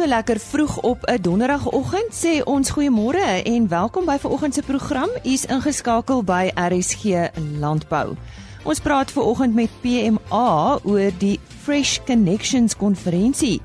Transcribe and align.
So 0.00 0.06
lekker 0.06 0.40
vroeg 0.40 0.80
op 0.80 1.02
'n 1.04 1.20
donderdagoggend 1.20 2.12
sê 2.24 2.42
ons 2.44 2.70
goeiemôre 2.70 3.42
en 3.42 3.68
welkom 3.68 4.04
by 4.04 4.16
vanoggend 4.18 4.54
se 4.54 4.62
program. 4.62 5.08
U's 5.24 5.44
ingeskakel 5.44 6.24
by 6.24 6.50
RSG 6.54 7.04
Landbou. 7.58 8.16
Ons 8.62 8.80
praat 8.80 9.10
vanoggend 9.10 9.54
met 9.54 9.68
PMA 9.80 10.78
oor 10.82 11.10
die 11.18 11.40
Fresh 11.62 11.98
Connections 12.06 12.76
konferensie 12.76 13.60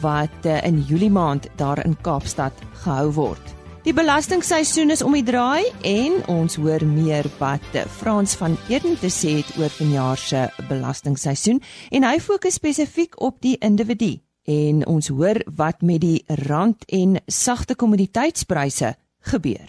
wat 0.00 0.30
eh, 0.42 0.64
in 0.64 0.80
Julie 0.80 1.10
maand 1.10 1.48
daar 1.56 1.84
in 1.84 1.96
Kaapstad 2.00 2.52
gehou 2.72 3.12
word. 3.12 3.54
Die 3.82 3.94
belastingseisoen 3.94 4.90
is 4.90 5.02
om 5.02 5.12
die 5.12 5.24
draai 5.24 5.64
en 5.82 6.12
ons 6.26 6.54
hoor 6.54 6.86
meer 6.86 7.26
wat 7.38 7.66
eh, 7.72 7.82
Frans 7.96 8.34
van 8.34 8.56
Eden 8.68 8.98
te 8.98 9.10
sê 9.10 9.36
het 9.42 9.58
oor 9.58 9.70
vanjaar 9.70 10.16
se 10.16 10.48
belastingseisoen 10.68 11.62
en 11.90 12.04
hy 12.04 12.20
fokus 12.20 12.54
spesifiek 12.54 13.20
op 13.20 13.40
die 13.40 13.58
individu 13.58 14.20
en 14.50 14.84
ons 14.90 15.10
hoor 15.14 15.42
wat 15.56 15.84
met 15.86 16.02
die 16.02 16.24
rand 16.48 16.84
en 16.88 17.18
sagte 17.26 17.76
kommoditeitspryse 17.78 18.94
gebeur. 19.32 19.68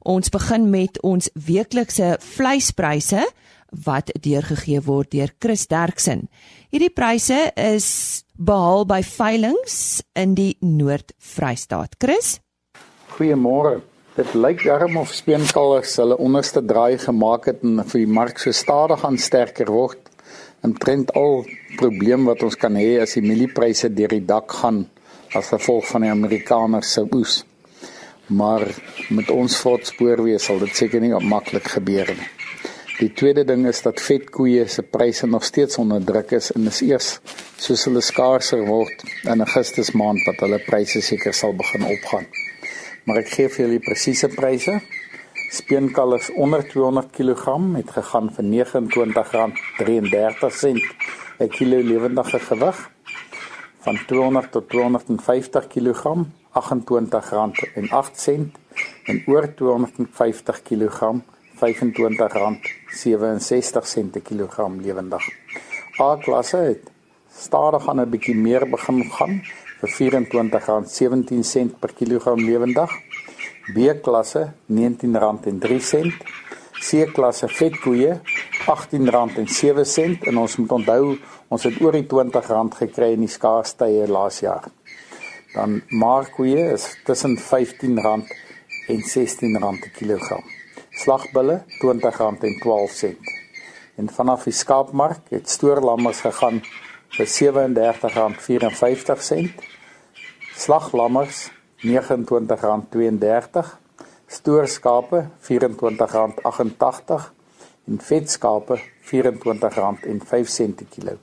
Ons 0.00 0.32
begin 0.32 0.70
met 0.72 1.00
ons 1.04 1.28
weeklikse 1.34 2.16
vleispryse 2.24 3.24
wat 3.84 4.10
deurgegee 4.24 4.80
word 4.82 5.12
deur 5.14 5.30
Chris 5.38 5.66
Derksen. 5.70 6.26
Hierdie 6.72 6.92
pryse 6.94 7.38
is 7.60 8.24
behaal 8.34 8.86
by 8.88 9.00
veilinge 9.06 10.02
in 10.18 10.34
die 10.34 10.56
Noord-Vrystaat. 10.64 11.96
Chris? 12.02 12.38
Goeiemôre. 13.14 13.80
Dit 14.16 14.32
lyk 14.34 14.64
darm 14.66 14.98
of 14.98 15.12
speenkalvers 15.14 15.94
hulle 16.00 16.18
onderste 16.18 16.64
draai 16.66 16.98
gemaak 16.98 17.46
het 17.52 17.62
en 17.64 17.84
vir 17.84 18.02
die 18.02 18.10
mark 18.10 18.40
so 18.42 18.52
stadig 18.52 19.04
aan 19.06 19.20
sterker 19.20 19.70
word 19.70 20.09
en 20.66 20.74
trend 20.76 21.12
al 21.16 21.44
probleem 21.76 22.26
wat 22.28 22.42
ons 22.46 22.56
kan 22.60 22.76
hê 22.76 22.98
as 23.02 23.16
die 23.16 23.24
mieliepryse 23.24 23.92
deur 23.94 24.12
die 24.12 24.26
dak 24.26 24.52
gaan 24.60 24.84
as 25.36 25.52
gevolg 25.54 25.86
van 25.92 26.04
die 26.04 26.12
Amerikaners 26.12 26.92
se 26.96 27.06
oes. 27.14 27.40
Maar 28.30 28.66
met 29.10 29.30
ons 29.30 29.56
voortspoor 29.62 30.22
wees 30.26 30.44
sal 30.46 30.60
dit 30.62 30.76
seker 30.76 31.02
nie 31.02 31.14
maklik 31.26 31.70
gebeur 31.76 32.12
nie. 32.14 32.28
Die 33.00 33.08
tweede 33.16 33.46
ding 33.48 33.64
is 33.64 33.80
dat 33.80 34.02
vetkoeie 34.04 34.66
se 34.68 34.82
pryse 34.84 35.26
nog 35.26 35.44
steeds 35.48 35.78
onder 35.80 36.02
druk 36.04 36.34
is 36.36 36.50
en 36.52 36.68
is 36.68 36.82
eers 36.84 37.14
soos 37.56 37.86
hulle 37.88 38.02
skaarser 38.04 38.60
word 38.66 39.04
in 39.24 39.40
Augustus 39.40 39.94
maand 39.96 40.20
wat 40.28 40.42
hulle 40.44 40.58
pryse 40.66 41.00
seker 41.06 41.32
sal 41.32 41.56
begin 41.56 41.86
opgaan. 41.88 42.26
Maar 43.08 43.22
ek 43.22 43.32
gee 43.32 43.48
vir 43.48 43.64
julle 43.64 43.80
presiese 43.86 44.28
pryse. 44.34 44.76
Speenkalfs 45.50 46.30
onder 46.32 46.68
200 46.68 47.10
kg 47.10 47.74
het 47.74 47.90
gegaan 47.90 48.30
vir 48.34 48.44
R29.33 48.44 48.50
'n 51.38 51.48
kilo 51.48 51.82
lewendige 51.82 52.38
gewig. 52.38 52.90
Van 53.80 53.98
200 54.06 54.52
tot 54.52 54.68
250 54.68 55.66
kg 55.66 56.16
R28.08 56.52 58.50
en 59.04 59.22
oor 59.26 59.54
250 59.54 60.62
kg 60.62 61.14
R25.67 61.60 61.64
per 64.10 64.22
kilogram 64.22 64.80
lewendig. 64.80 65.28
A-klasse 66.00 66.56
het 66.56 66.90
stadig 67.32 67.88
aan 67.88 68.00
'n 68.00 68.10
bietjie 68.10 68.36
meer 68.36 68.70
begin 68.70 69.10
gaan 69.10 69.42
vir 69.80 69.88
R24.17 69.88 71.78
per 71.78 71.92
kilogram 71.92 72.38
lewendig. 72.38 72.90
B-klasse 73.74 74.46
R19.03. 74.70 76.12
C-klasse 76.80 77.48
vetkoeie 77.52 78.14
R18.07 78.64 80.28
en 80.30 80.40
ons 80.40 80.56
moet 80.60 80.76
onthou 80.78 81.16
ons 81.50 81.66
het 81.66 81.80
oor 81.82 81.98
die 81.98 82.06
R20 82.06 82.78
gekry 82.78 83.10
in 83.16 83.24
die 83.26 83.32
skaarstye 83.32 84.06
laas 84.08 84.40
jaar. 84.44 84.70
Dan 85.54 85.80
markkoeie 85.90 86.72
is 86.74 86.84
tussen 87.04 87.36
R15 87.36 87.98
en 88.06 88.24
R16 88.88 89.58
per 89.60 89.90
kilogram. 89.98 90.44
Slagbulle 90.90 91.64
R20.12. 91.82 93.14
En 94.00 94.08
vanaf 94.08 94.44
die 94.48 94.56
skaapmark 94.56 95.20
het 95.34 95.50
stoorlammers 95.50 96.20
gegaan 96.24 96.58
vir 97.16 97.26
R37.54. 97.26 99.50
Slaglammers 100.56 101.50
R29.32, 101.80 103.64
stoorskape 104.26 105.28
R24.88 105.40 107.14
en 107.88 107.98
vetskape 108.04 108.76
R24.05 109.10 110.74
per 110.76 110.86
kilo. 110.90 111.14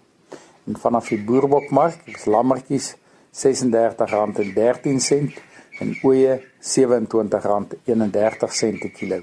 En 0.65 0.77
vanaf 0.81 1.07
die 1.13 1.23
boerbokmark 1.23 1.97
is 2.09 2.25
lammetjies 2.25 2.95
R36.13 3.37 5.37
en 5.79 5.93
ooe 6.01 6.41
R27.31 6.41 8.81
per 8.81 8.91
kilo. 8.97 9.21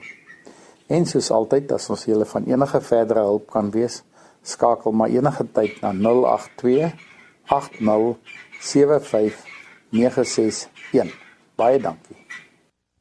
En 0.86 1.06
soos 1.08 1.30
altyd 1.34 1.72
as 1.74 1.90
ons 1.90 2.04
julle 2.06 2.26
van 2.30 2.46
enige 2.46 2.80
verdere 2.80 3.20
hulp 3.26 3.50
kan 3.50 3.74
wees, 3.74 4.06
skakel 4.46 4.92
maar 4.94 5.10
enige 5.10 5.50
tyd 5.56 5.82
na 5.82 5.90
082 5.98 6.94
80 7.50 8.14
75 8.60 9.42
961 9.90 11.23
Baie 11.56 11.80
dankie. 11.80 12.16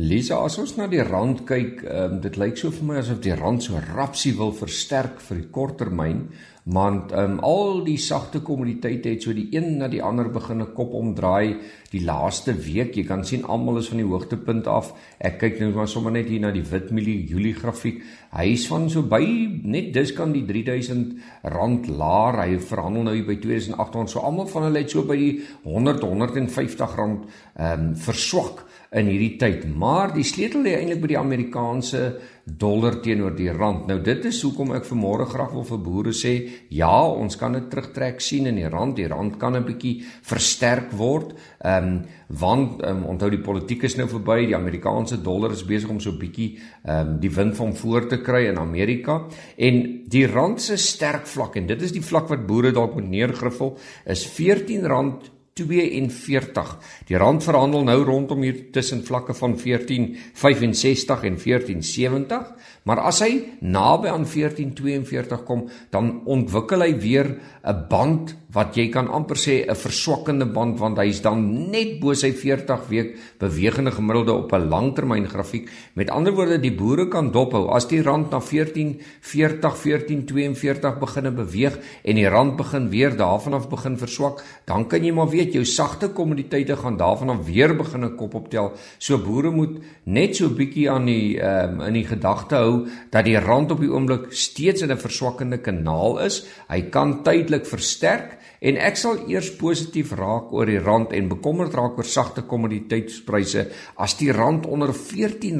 Lisa, 0.00 0.36
as 0.44 0.58
ons 0.60 0.76
na 0.76 0.86
die 0.88 1.02
rand 1.04 1.44
kyk, 1.48 1.82
um, 1.84 2.20
dit 2.24 2.36
lyk 2.40 2.56
so 2.56 2.70
vir 2.72 2.86
my 2.88 2.96
asof 3.00 3.20
die 3.24 3.34
rand 3.36 3.62
so 3.64 3.80
rapsie 3.92 4.32
wil 4.36 4.52
versterk 4.56 5.20
vir 5.24 5.36
die 5.40 5.50
korttermyn, 5.52 6.28
want 6.64 7.10
um, 7.12 7.40
al 7.42 7.80
die 7.82 7.98
sagte 7.98 8.40
kommoditeite 8.40 9.10
het 9.10 9.24
so 9.24 9.34
die 9.34 9.48
een 9.50 9.78
na 9.80 9.88
die 9.90 10.02
ander 10.02 10.30
begin 10.30 10.62
'n 10.62 10.74
kop 10.74 10.92
omdraai 10.94 11.56
die 11.90 12.04
laaste 12.04 12.54
week. 12.54 12.94
Jy 12.94 13.04
kan 13.04 13.24
sien 13.24 13.44
almal 13.44 13.78
is 13.78 13.88
van 13.88 13.98
die 13.98 14.06
hoogtepunt 14.06 14.66
af. 14.66 14.94
Ek 15.18 15.38
kyk 15.38 15.58
nou 15.60 15.72
maar 15.74 15.88
sommer 15.88 16.12
net 16.12 16.28
hier 16.28 16.40
na 16.40 16.50
die 16.50 16.62
wit 16.62 16.90
mielie 16.90 17.26
Julie 17.26 17.54
grafiek. 17.54 18.02
Hy 18.32 18.46
is 18.54 18.62
van 18.64 18.86
so 18.88 19.04
by 19.04 19.20
net 19.68 19.90
dis 19.92 20.14
kan 20.16 20.30
die 20.32 20.46
3000 20.48 21.50
rand 21.52 21.88
laer. 21.92 22.38
Hy 22.40 22.60
verhandel 22.64 23.04
nou 23.10 23.16
by 23.28 23.36
2800. 23.42 24.08
So 24.08 24.24
almal 24.24 24.48
van 24.48 24.70
hulle 24.70 24.80
het 24.80 24.94
so 24.94 25.04
by 25.04 25.18
die 25.20 25.32
100 25.66 26.00
150 26.00 26.96
rand 26.96 27.26
ehm 27.60 27.90
um, 27.90 27.90
verswak 28.00 28.64
in 28.96 29.08
hierdie 29.08 29.36
tyd. 29.40 29.64
Maar 29.68 30.12
die 30.16 30.24
sleutel 30.24 30.64
lê 30.66 30.74
eintlik 30.76 31.00
by 31.00 31.10
die 31.14 31.20
Amerikaanse 31.20 32.00
dollar 32.44 32.98
teenoor 33.04 33.36
die 33.36 33.50
rand. 33.54 33.86
Nou 33.88 34.00
dit 34.04 34.24
is 34.28 34.40
hoekom 34.44 34.74
ek 34.76 34.88
vanmôre 34.88 35.28
graag 35.30 35.52
wil 35.54 35.64
vir 35.68 35.80
boere 35.84 36.12
sê, 36.16 36.32
ja, 36.74 36.92
ons 37.06 37.38
kan 37.40 37.54
dit 37.56 37.68
terugtrek 37.70 38.20
sien 38.20 38.50
in 38.50 38.58
die 38.58 38.68
rand. 38.68 38.96
Die 38.98 39.08
rand 39.08 39.38
kan 39.40 39.56
'n 39.56 39.64
bietjie 39.64 40.02
versterk 40.22 40.92
word. 40.92 41.32
Ehm 41.62 41.88
um, 41.88 42.00
want 42.42 42.80
um, 42.86 43.02
onthou 43.12 43.28
die 43.30 43.42
politiek 43.44 43.84
is 43.86 43.94
nou 43.96 44.08
verby. 44.10 44.46
Die 44.48 44.56
Amerikaanse 44.56 45.20
dollar 45.22 45.52
is 45.52 45.62
besig 45.68 45.90
om 45.92 46.00
so 46.00 46.16
bietjie 46.18 46.56
ehm 46.82 47.12
um, 47.12 47.12
die 47.22 47.30
wind 47.30 47.56
van 47.56 47.76
voor 47.76 48.08
te 48.10 48.18
kry 48.22 48.46
in 48.48 48.58
Amerika 48.58 49.20
en 49.56 49.82
die 50.10 50.26
rand 50.26 50.62
se 50.62 50.76
sterk 50.76 51.26
vlak 51.26 51.56
en 51.56 51.68
dit 51.70 51.82
is 51.82 51.94
die 51.94 52.02
vlak 52.02 52.26
wat 52.32 52.46
boere 52.46 52.72
dalk 52.72 52.96
moet 52.98 53.08
neergriffel 53.08 53.76
is 54.10 54.26
14 54.26 54.88
rand 54.90 55.30
42. 55.52 56.78
Die 57.08 57.16
rand 57.20 57.44
verhandel 57.44 57.84
nou 57.84 57.98
rondom 58.08 58.42
hier 58.44 58.70
tussen 58.72 59.02
vlakke 59.04 59.34
van 59.36 59.58
14.65 59.60 61.26
en 61.28 61.36
14.70, 61.36 62.46
maar 62.84 63.00
as 63.06 63.20
hy 63.22 63.58
naby 63.60 64.10
aan 64.10 64.26
14.42 64.26 65.44
kom, 65.46 65.68
dan 65.90 66.22
ontwikkel 66.26 66.82
hy 66.82 66.92
weer 66.98 67.28
'n 67.62 67.86
band 67.88 68.34
wat 68.52 68.76
jy 68.76 68.90
kan 68.92 69.08
amper 69.08 69.36
sê 69.36 69.64
'n 69.64 69.74
verswakkende 69.74 70.44
band 70.44 70.78
want 70.78 70.98
hy's 70.98 71.22
dan 71.22 71.70
net 71.70 72.00
bo 72.00 72.12
sy 72.12 72.32
40 72.32 72.88
week 72.88 73.16
bewegende 73.38 73.90
gemiddelde 73.90 74.32
op 74.32 74.52
'n 74.52 74.68
langtermyn 74.68 75.26
grafiek. 75.28 75.70
Met 75.94 76.10
ander 76.10 76.32
woorde, 76.32 76.60
die 76.60 76.74
boere 76.74 77.08
kan 77.08 77.30
dophou 77.30 77.70
as 77.70 77.86
die 77.88 78.02
rand 78.02 78.30
na 78.30 78.40
14.40, 78.40 79.76
14.42 79.76 80.98
begine 80.98 81.30
beweeg 81.30 81.78
en 82.04 82.14
die 82.16 82.28
rand 82.28 82.56
begin 82.56 82.90
weer 82.90 83.16
daarvan 83.16 83.54
af 83.54 83.68
begin 83.68 83.96
verswak, 83.96 84.42
dan 84.66 84.86
kan 84.88 85.04
jy 85.04 85.12
maar 85.12 85.30
weet 85.30 85.52
jou 85.52 85.64
sagte 85.64 86.08
kommoditeite 86.08 86.76
gaan 86.76 86.96
daarvan 86.96 87.30
af 87.30 87.46
weer 87.46 87.74
begin 87.76 88.04
'n 88.04 88.16
kop 88.16 88.34
optel. 88.34 88.72
So 88.98 89.18
boere 89.18 89.50
moet 89.50 89.78
net 90.04 90.36
so 90.36 90.48
bietjie 90.48 90.90
aan 90.90 91.06
die 91.06 91.38
um, 91.40 91.80
in 91.80 91.94
die 91.94 92.06
gedagte 92.06 92.56
hou 92.56 92.71
dat 93.10 93.26
die 93.28 93.38
rand 93.40 93.72
op 93.74 93.80
die 93.82 93.90
oomblik 93.90 94.30
steeds 94.30 94.82
in 94.82 94.92
'n 94.92 94.98
verswakkende 94.98 95.58
kanaal 95.58 96.18
is. 96.26 96.44
Hy 96.68 96.80
kan 96.90 97.22
tydelik 97.22 97.66
versterk 97.66 98.38
en 98.60 98.76
ek 98.76 98.96
sal 98.96 99.18
eers 99.28 99.50
positief 99.58 100.12
raak 100.12 100.52
oor 100.52 100.66
die 100.66 100.78
rand 100.78 101.12
en 101.12 101.28
bekommerd 101.28 101.74
raak 101.74 101.98
oor 101.98 102.06
sagte 102.06 102.42
kommoditeitspryse 102.42 103.66
as 103.96 104.16
die 104.16 104.32
rand 104.32 104.66
onder 104.66 104.88
R14 104.94 105.58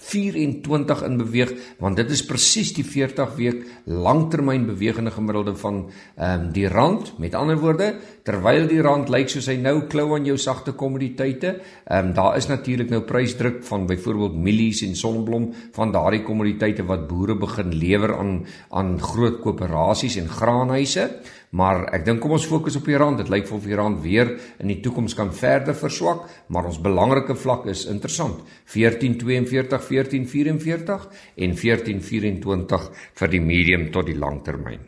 24 0.00 1.02
in 1.06 1.18
beweeg 1.20 1.52
want 1.78 1.98
dit 2.00 2.10
is 2.10 2.22
presies 2.26 2.72
die 2.76 2.84
40 2.86 3.34
week 3.36 3.64
langtermyn 3.84 4.66
bewegende 4.68 5.12
gemiddelde 5.14 5.54
van 5.60 5.82
ehm 6.16 6.46
um, 6.46 6.46
die 6.54 6.68
rand 6.68 7.12
met 7.18 7.34
ander 7.34 7.58
woorde 7.60 7.92
terwyl 8.24 8.66
die 8.68 8.80
rand 8.82 9.10
lyk 9.12 9.28
soos 9.28 9.48
hy 9.50 9.56
nou 9.60 9.86
klou 9.92 10.14
aan 10.16 10.26
jou 10.28 10.38
sagte 10.40 10.72
kommoditeite 10.72 11.52
ehm 11.56 12.10
um, 12.10 12.14
daar 12.16 12.36
is 12.36 12.48
natuurlik 12.48 12.90
nou 12.90 13.02
prysdruk 13.06 13.60
van 13.68 13.86
byvoorbeeld 13.86 14.36
mielies 14.36 14.82
en 14.86 14.96
sonblom 14.96 15.50
van 15.76 15.92
daardie 15.92 16.22
kommoditeite 16.24 16.86
wat 16.88 17.08
boere 17.08 17.36
begin 17.36 17.74
lewer 17.74 18.16
aan 18.16 18.40
aan 18.70 18.96
groot 19.00 19.40
koöperasies 19.44 20.16
en 20.16 20.28
graanhuise 20.28 21.10
maar 21.50 21.88
ek 21.96 22.04
dink 22.06 22.20
kom 22.22 22.36
ons 22.36 22.46
fokus 22.46 22.76
op 22.78 22.86
die 22.86 22.98
rand. 22.98 23.18
Dit 23.18 23.30
lyk 23.32 23.48
of 23.50 23.64
die 23.66 23.76
rand 23.78 23.98
weer 24.04 24.36
in 24.62 24.70
die 24.70 24.78
toekoms 24.84 25.16
kan 25.18 25.32
verder 25.34 25.74
verswak, 25.74 26.28
maar 26.54 26.68
ons 26.70 26.78
belangrike 26.82 27.34
vlak 27.34 27.66
is 27.70 27.86
interessant. 27.90 28.44
1442, 28.70 29.82
1444 29.90 31.08
en 31.36 31.56
1424 31.56 32.90
vir 33.20 33.28
die 33.28 33.40
medium 33.40 33.92
tot 33.92 34.06
die 34.06 34.18
langtermyn. 34.18 34.80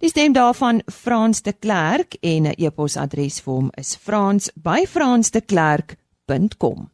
Die 0.00 0.08
stem 0.08 0.32
daarvan 0.32 0.80
Frans 0.88 1.42
de 1.44 1.52
Klerk 1.52 2.16
en 2.20 2.46
'n 2.46 2.54
e-posadres 2.56 3.40
vir 3.40 3.54
hom 3.54 3.70
is 3.76 3.96
frans@fransdeklerk.com. 3.96 6.90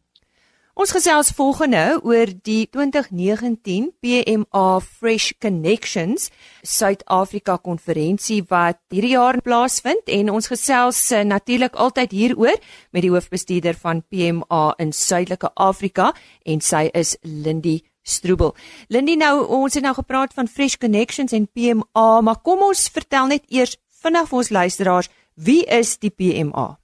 Ons 0.77 0.91
gesels 0.93 1.31
volgende 1.33 1.81
oor 2.05 2.29
die 2.45 2.67
2019 2.69 3.87
PMA 4.05 4.65
Fresh 4.85 5.39
Connections 5.41 6.27
Suid-Afrika 6.61 7.55
konferensie 7.65 8.43
wat 8.51 8.83
hierdie 8.93 9.15
jaar 9.15 9.39
plaasvind 9.41 10.13
en 10.19 10.35
ons 10.35 10.51
gesels 10.53 11.01
uh, 11.17 11.23
natuurlik 11.25 11.81
altyd 11.81 12.13
hieroor 12.13 12.61
met 12.93 13.07
die 13.07 13.15
hoofbestuurder 13.15 13.81
van 13.81 14.05
PMA 14.05 14.61
in 14.85 14.93
Suidelike 14.93 15.49
Afrika 15.57 16.11
en 16.45 16.61
sy 16.61 16.91
is 16.93 17.17
Lindy 17.25 17.79
Stroebel. 18.05 18.53
Lindy 18.93 19.17
nou 19.17 19.47
ons 19.63 19.81
het 19.81 19.89
nou 19.89 19.97
gepraat 19.97 20.37
van 20.37 20.45
Fresh 20.45 20.77
Connections 20.77 21.33
en 21.33 21.49
PMA, 21.49 22.09
maar 22.21 22.45
kom 22.45 22.69
ons 22.69 22.91
vertel 22.93 23.33
net 23.33 23.49
eers 23.49 23.79
vinnig 24.05 24.29
vir 24.29 24.45
ons 24.45 24.57
luisteraars, 24.61 25.15
wie 25.41 25.63
is 25.65 25.97
die 26.05 26.13
PMA? 26.13 26.75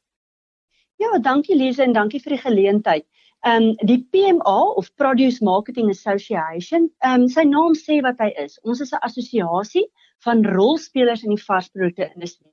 Ja, 0.97 1.19
dankie 1.21 1.61
Lise 1.61 1.85
en 1.85 1.93
dankie 1.93 2.25
vir 2.25 2.39
die 2.39 2.45
geleentheid. 2.49 3.05
Ehm 3.43 3.63
um, 3.63 3.87
die 3.89 3.99
PMA 4.15 4.59
of 4.79 4.95
Produce 4.95 5.43
Marketing 5.43 5.89
Association, 5.91 6.85
ehm 7.03 7.23
um, 7.23 7.29
sy 7.29 7.43
naam 7.43 7.75
sê 7.75 7.97
wat 8.07 8.21
hy 8.23 8.29
is. 8.45 8.61
Ons 8.63 8.83
is 8.85 8.93
'n 8.95 9.03
assosiasie 9.03 9.83
van 10.27 10.45
rolspelers 10.47 11.25
in 11.27 11.35
die 11.35 11.43
varsprodukte 11.43 12.07
industrie. 12.15 12.53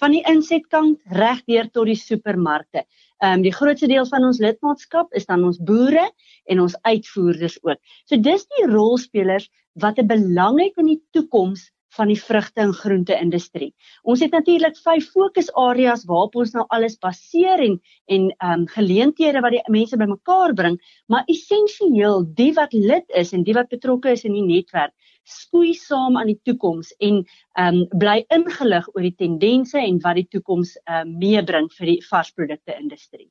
Van 0.00 0.16
die 0.16 0.22
insetkant 0.32 1.02
reg 1.20 1.44
deur 1.44 1.68
tot 1.68 1.86
die 1.92 1.98
supermarkte. 2.00 2.86
Ehm 3.20 3.34
um, 3.34 3.44
die 3.44 3.52
grootste 3.58 3.90
deel 3.92 4.08
van 4.08 4.24
ons 4.24 4.40
lidmaatskap 4.40 5.12
is 5.12 5.28
dan 5.28 5.44
ons 5.44 5.60
boere 5.60 6.08
en 6.48 6.64
ons 6.64 6.78
uitvoerders 6.88 7.58
ook. 7.62 7.78
So 8.08 8.16
dis 8.16 8.48
die 8.56 8.66
rolspelers 8.72 9.50
wat 9.84 9.98
'n 10.00 10.08
belang 10.08 10.60
het 10.64 10.80
in 10.80 10.94
die 10.94 11.02
toekoms 11.12 11.70
van 11.94 12.10
die 12.10 12.18
vrugte 12.20 12.60
en 12.60 12.72
groente 12.72 13.14
industrie. 13.14 13.72
Ons 14.02 14.20
het 14.24 14.34
natuurlik 14.34 14.76
vyf 14.84 15.10
fokusareas 15.12 16.04
waarop 16.08 16.36
ons 16.36 16.52
nou 16.56 16.64
alles 16.74 16.98
baseer 16.98 17.62
en 17.62 17.80
en 18.06 18.28
ehm 18.30 18.60
um, 18.60 18.66
geleenthede 18.66 19.40
wat 19.40 19.54
die 19.54 19.62
mense 19.72 19.96
bymekaar 19.96 20.54
bring, 20.54 20.78
maar 21.06 21.24
essensieel 21.26 22.24
die 22.34 22.52
wat 22.54 22.72
lid 22.72 23.04
is 23.14 23.32
en 23.32 23.42
die 23.44 23.54
wat 23.54 23.68
betrokke 23.68 24.10
is 24.10 24.24
in 24.24 24.32
die 24.32 24.44
netwerk, 24.46 24.92
skoei 25.24 25.74
saam 25.74 26.16
aan 26.16 26.30
die 26.30 26.40
toekoms 26.42 26.92
en 26.98 27.24
ehm 27.58 27.82
um, 27.82 27.98
bly 27.98 28.24
ingelig 28.34 28.88
oor 28.94 29.02
die 29.02 29.16
tendense 29.16 29.78
en 29.78 30.00
wat 30.04 30.20
die 30.20 30.28
toekoms 30.30 30.76
ehm 30.84 31.08
um, 31.08 31.18
meebring 31.18 31.70
vir 31.78 31.94
die 31.94 32.00
varsprodukte 32.10 32.78
industrie. 32.78 33.30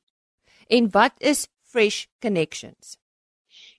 En 0.68 0.90
wat 0.90 1.14
is 1.18 1.48
Fresh 1.62 2.06
Connections? 2.20 2.96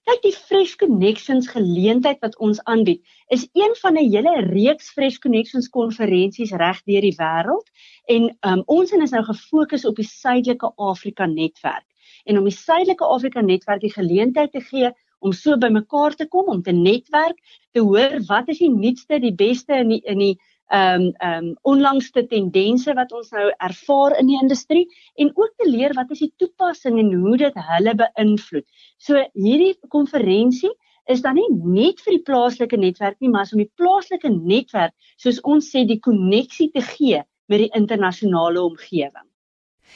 Kyk 0.07 0.21
die 0.24 0.31
Fresh 0.31 0.77
Connections 0.80 1.50
geleentheid 1.51 2.21
wat 2.24 2.38
ons 2.39 2.62
aanbied 2.71 3.01
is 3.36 3.42
een 3.51 3.74
van 3.81 3.98
'n 4.00 4.07
hele 4.13 4.36
reeks 4.45 4.88
Fresh 4.95 5.18
Connections 5.19 5.68
konferensies 5.69 6.54
reg 6.62 6.80
deur 6.88 7.04
die 7.04 7.18
wêreld. 7.18 7.68
En 8.15 8.30
um, 8.51 8.62
ons 8.65 8.92
is 8.92 9.12
nou 9.12 9.24
gefokus 9.24 9.83
op 9.86 10.00
die 10.00 10.07
Suidelike 10.07 10.71
Afrika 10.75 11.25
netwerk. 11.25 11.83
En 12.24 12.38
om 12.38 12.48
die 12.48 12.56
Suidelike 12.56 13.04
Afrika 13.04 13.42
netwerk 13.42 13.81
die 13.81 13.92
geleentheid 13.92 14.51
te 14.51 14.62
gee 14.62 14.94
om 15.19 15.33
so 15.33 15.57
bymekaar 15.57 16.15
te 16.15 16.27
kom 16.27 16.48
om 16.56 16.63
te 16.63 16.71
netwerk 16.71 17.44
te 17.71 17.83
hoor 17.83 18.19
wat 18.31 18.48
is 18.48 18.63
die 18.63 18.71
nuutste 18.71 19.19
die 19.19 19.36
beste 19.36 19.75
in 19.75 19.89
die 19.89 20.01
in 20.06 20.24
die 20.24 20.36
ehm 20.68 21.02
um, 21.02 21.12
ehm 21.19 21.46
um, 21.46 21.54
onlangste 21.62 22.25
tendense 22.28 22.94
wat 22.94 23.12
ons 23.12 23.31
nou 23.31 23.46
ervaar 23.68 24.18
in 24.19 24.28
die 24.28 24.40
industrie 24.42 24.88
en 25.16 25.31
ook 25.36 25.54
te 25.56 25.69
leer 25.69 25.94
wat 25.96 26.12
is 26.12 26.19
die 26.25 26.34
toepassing 26.38 27.00
en 27.00 27.14
hoe 27.14 27.38
dit 27.38 27.62
hulle 27.69 27.94
beïnvloed. 28.02 28.68
So 28.98 29.24
hierdie 29.34 29.78
konferensie 29.88 30.74
is 31.08 31.24
dan 31.24 31.40
nie 31.40 31.48
net 31.52 32.04
vir 32.04 32.18
die 32.18 32.25
plaaslike 32.30 32.78
netwerk 32.78 33.16
nie, 33.19 33.31
maar 33.31 33.48
om 33.54 33.64
die 33.64 33.72
plaaslike 33.80 34.30
netwerk 34.36 34.94
soos 35.16 35.40
ons 35.44 35.72
sê 35.72 35.86
die 35.88 36.02
koneksie 36.04 36.70
te 36.74 36.84
gee 36.84 37.24
met 37.48 37.63
die 37.63 37.72
internasionale 37.74 38.62
omgewing. 38.62 39.28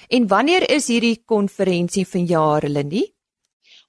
En 0.10 0.28
wanneer 0.28 0.70
is 0.72 0.88
hierdie 0.88 1.18
konferensie 1.28 2.06
vanjaar, 2.08 2.70
Lindy? 2.70 3.04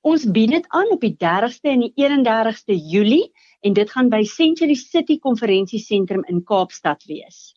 Ons 0.02 0.26
bied 0.34 0.50
dit 0.50 0.64
aan 0.74 0.90
op 0.90 1.04
die 1.04 1.14
30ste 1.14 1.70
en 1.70 1.84
die 1.86 1.92
31ste 1.94 2.74
Julie 2.74 3.30
en 3.62 3.76
dit 3.78 3.90
gaan 3.90 4.10
by 4.12 4.22
Century 4.26 4.74
City 4.74 5.18
Konferensiesentrum 5.18 6.24
in 6.30 6.42
Kaapstad 6.44 7.04
wees. 7.10 7.52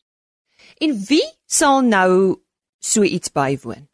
En 0.78 0.94
wie 1.08 1.26
sal 1.46 1.82
nou 1.82 2.40
so 2.78 3.02
iets 3.02 3.32
bywoon? 3.34 3.86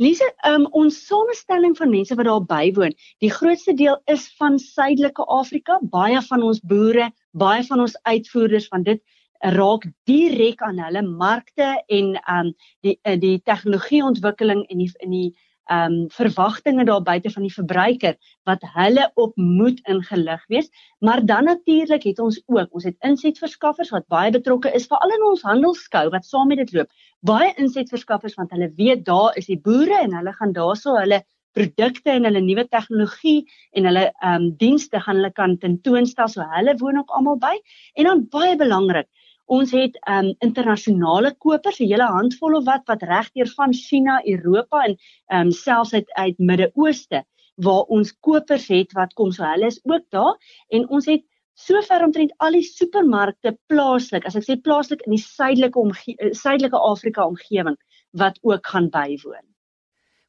Lise, 0.00 0.24
um, 0.48 0.64
ons 0.72 0.96
samestelling 1.06 1.74
van 1.76 1.90
mense 1.92 2.16
wat 2.16 2.24
daar 2.24 2.44
bywoon, 2.48 2.94
die 3.20 3.30
grootste 3.30 3.74
deel 3.76 3.98
is 4.08 4.30
van 4.40 4.56
Suidelike 4.58 5.26
Afrika, 5.28 5.76
baie 5.82 6.22
van 6.24 6.42
ons 6.42 6.62
boere, 6.64 7.10
baie 7.36 7.64
van 7.68 7.84
ons 7.84 7.98
uitvoerders 8.08 8.70
van 8.72 8.86
dit 8.86 9.02
raak 9.40 9.84
direk 10.08 10.62
aan 10.64 10.80
hulle 10.80 11.02
markte 11.04 11.68
en 11.88 12.16
um 12.28 12.50
die 12.84 12.96
die 13.20 13.38
tegnologieontwikkeling 13.44 14.66
en 14.68 14.82
die 14.82 14.90
in 15.00 15.14
die 15.14 15.28
ehm 15.70 15.92
um, 15.92 16.06
verwagtinge 16.10 16.84
daar 16.84 17.02
buite 17.02 17.30
van 17.30 17.42
die 17.42 17.52
verbruiker 17.54 18.16
wat 18.48 18.62
hulle 18.74 19.10
op 19.14 19.36
moet 19.36 19.80
ingelig 19.88 20.44
wees. 20.48 20.70
Maar 20.98 21.24
dan 21.26 21.44
natuurlik 21.44 22.02
het 22.02 22.18
ons 22.18 22.42
ook, 22.46 22.68
ons 22.74 22.84
het 22.84 22.96
insetverskaffers 23.06 23.90
wat 23.90 24.06
baie 24.08 24.30
betrokke 24.30 24.72
is 24.74 24.86
veral 24.86 25.14
in 25.16 25.26
ons 25.30 25.42
handelskou 25.42 26.08
wat 26.10 26.24
saam 26.24 26.48
met 26.48 26.58
dit 26.58 26.72
loop. 26.72 26.88
Baie 27.20 27.52
insetverskaffers 27.56 28.34
want 28.34 28.50
hulle 28.50 28.72
weet 28.76 29.04
daar 29.04 29.36
is 29.36 29.46
die 29.46 29.60
boere 29.60 30.00
en 30.02 30.16
hulle 30.16 30.32
gaan 30.32 30.52
daarso 30.56 30.96
hulle 30.96 31.22
produkte 31.52 32.10
en 32.10 32.26
hulle 32.28 32.42
nuwe 32.44 32.66
tegnologie 32.68 33.44
en 33.74 33.88
hulle 33.90 34.04
ehm 34.10 34.34
um, 34.34 34.50
dienste 34.58 35.00
gaan 35.00 35.18
hulle 35.18 35.32
kan 35.32 35.56
tentoonstel 35.58 36.28
so 36.28 36.46
hulle 36.56 36.76
woon 36.82 36.98
ook 37.02 37.10
almal 37.18 37.38
by. 37.42 37.56
En 37.94 38.10
dan 38.10 38.26
baie 38.30 38.56
belangrik, 38.56 39.08
Ons 39.50 39.72
het 39.74 39.96
um 40.06 40.30
internasionale 40.46 41.34
kopers, 41.42 41.80
'n 41.80 41.90
hele 41.90 42.06
handvol 42.06 42.56
of 42.58 42.64
wat 42.64 42.86
wat 42.86 43.02
regdeur 43.02 43.50
van 43.56 43.74
China, 43.74 44.20
Europa 44.24 44.84
en 44.86 44.96
um 45.38 45.50
selfs 45.50 45.94
uit 45.94 46.10
uit 46.14 46.38
Midde-Ooste 46.38 47.24
waar 47.56 47.84
ons 47.96 48.12
kopers 48.20 48.68
het 48.68 48.92
wat 48.92 49.12
kom 49.18 49.32
so 49.32 49.44
hulle 49.44 49.66
is 49.66 49.80
ook 49.84 50.06
daar 50.14 50.36
en 50.68 50.88
ons 50.88 51.06
het 51.06 51.24
sover 51.60 52.04
omtrent 52.04 52.32
al 52.38 52.56
die 52.56 52.64
supermarkte 52.64 53.56
plaaslik, 53.68 54.24
as 54.24 54.36
ek 54.38 54.46
sê 54.46 54.56
plaaslik 54.56 55.02
in 55.06 55.16
die 55.16 55.22
suidelike 55.22 55.78
omgewing, 55.78 56.34
suidelike 56.36 56.78
Afrika 56.78 57.26
omgewing 57.26 57.76
wat 58.16 58.38
ook 58.42 58.66
gaan 58.66 58.88
bywoon. 58.90 59.44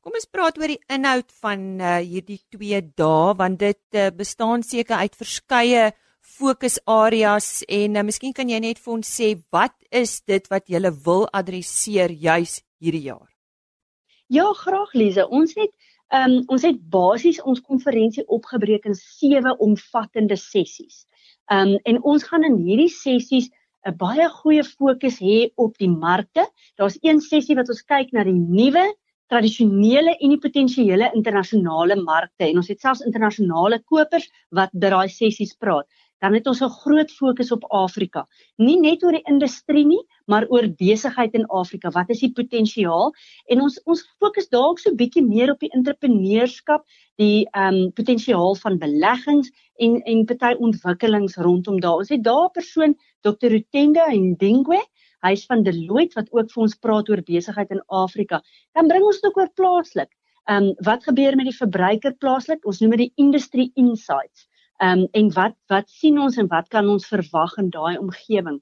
Kom 0.01 0.17
ons 0.17 0.25
praat 0.25 0.57
oor 0.57 0.74
die 0.74 0.81
inhoud 0.89 1.29
van 1.43 1.65
uh, 1.79 1.98
hierdie 2.01 2.41
2 2.57 2.81
dae 2.98 3.36
want 3.38 3.60
dit 3.62 3.81
uh, 3.93 4.10
bestaan 4.17 4.65
seker 4.65 4.98
uit 4.98 5.15
verskeie 5.15 5.91
fokusareas 6.38 7.61
en 7.67 7.97
uh, 8.00 8.03
miskien 8.07 8.33
kan 8.33 8.50
jy 8.50 8.59
net 8.63 8.79
vir 8.81 8.93
ons 8.93 9.13
sê 9.19 9.33
wat 9.53 9.75
is 9.91 10.19
dit 10.27 10.47
wat 10.51 10.69
jy 10.71 10.81
wil 11.05 11.27
adresseer 11.33 12.11
juis 12.11 12.61
hierdie 12.81 13.07
jaar? 13.09 13.29
Ja, 14.31 14.47
graag 14.55 14.93
Lize. 14.95 15.27
Ons 15.27 15.55
het 15.59 15.71
um, 16.15 16.38
ons 16.47 16.63
het 16.63 16.77
basies 16.93 17.41
ons 17.43 17.59
konferensie 17.61 18.23
opgebreek 18.27 18.85
in 18.88 18.95
sewe 18.95 19.55
omvattende 19.59 20.38
sessies. 20.39 21.05
Um 21.51 21.75
en 21.89 22.00
ons 22.07 22.23
gaan 22.23 22.47
in 22.47 22.57
hierdie 22.63 22.91
sessies 22.91 23.50
'n 23.88 23.97
baie 23.97 24.27
goeie 24.29 24.63
fokus 24.63 25.19
hê 25.19 25.51
op 25.57 25.77
die 25.77 25.89
markte. 25.89 26.45
Daar's 26.77 27.00
een 27.01 27.19
sessie 27.19 27.55
wat 27.55 27.69
ons 27.69 27.81
kyk 27.81 28.13
na 28.13 28.23
die 28.23 28.38
nuwe 28.38 28.85
tradisionele 29.31 30.17
en 30.19 30.33
die 30.33 30.41
potensiële 30.43 31.11
internasionale 31.15 31.95
markte 31.95 32.50
en 32.50 32.59
ons 32.61 32.69
het 32.71 32.81
selfs 32.83 33.03
internasionale 33.07 33.79
kopers 33.88 34.27
wat 34.51 34.73
by 34.73 34.91
daai 34.91 35.09
sessies 35.09 35.55
praat 35.55 35.88
dan 36.21 36.35
het 36.37 36.47
ons 36.47 36.61
'n 36.61 36.69
groot 36.69 37.11
fokus 37.11 37.51
op 37.51 37.63
Afrika. 37.73 38.27
Nie 38.57 38.79
net 38.79 39.03
oor 39.03 39.11
die 39.11 39.29
industrie 39.31 39.85
nie, 39.85 40.01
maar 40.25 40.45
oor 40.49 40.67
besigheid 40.77 41.33
in 41.33 41.45
Afrika. 41.45 41.89
Wat 41.89 42.09
is 42.09 42.19
die 42.19 42.31
potensiaal? 42.31 43.13
En 43.49 43.61
ons 43.61 43.81
ons 43.85 44.03
fokus 44.19 44.49
dalk 44.49 44.79
so 44.79 44.95
bietjie 44.95 45.25
meer 45.25 45.51
op 45.51 45.59
die 45.59 45.73
entrepreneurskap, 45.73 46.85
die 47.17 47.47
ehm 47.51 47.73
um, 47.73 47.91
potensiaal 47.91 48.55
van 48.55 48.77
beleggings 48.77 49.51
en 49.79 50.01
en 50.05 50.25
party 50.25 50.53
ontwikkelings 50.59 51.35
rondom 51.35 51.79
daar. 51.79 51.97
Ons 51.97 52.09
het 52.09 52.23
daar 52.23 52.45
'n 52.45 52.53
persoon, 52.53 52.95
Dr. 53.21 53.47
Rutenga 53.47 54.05
Ndingwe, 54.13 54.81
hy's 55.25 55.45
van 55.45 55.63
Deloitte 55.63 56.19
wat 56.19 56.31
ook 56.31 56.51
vir 56.51 56.63
ons 56.63 56.75
praat 56.75 57.09
oor 57.09 57.21
besigheid 57.21 57.71
in 57.71 57.83
Afrika. 57.87 58.41
Dan 58.73 58.87
bring 58.87 59.03
ons 59.03 59.23
ook 59.23 59.37
oor 59.37 59.49
plaaslik. 59.55 60.11
Ehm 60.49 60.63
um, 60.63 60.75
wat 60.85 61.03
gebeur 61.03 61.35
met 61.35 61.45
die 61.45 61.57
verbruiker 61.57 62.13
plaaslik? 62.13 62.65
Ons 62.65 62.79
noem 62.79 62.91
dit 62.91 63.07
die 63.07 63.13
industry 63.15 63.71
insights. 63.75 64.47
Ehm 64.81 65.00
um, 65.00 65.07
en 65.11 65.27
wat 65.33 65.55
wat 65.69 65.89
sien 65.89 66.15
ons 66.19 66.38
en 66.41 66.47
wat 66.50 66.67
kan 66.73 66.88
ons 66.89 67.07
verwag 67.07 67.51
in 67.61 67.69
daai 67.69 67.97
omgewing? 67.97 68.61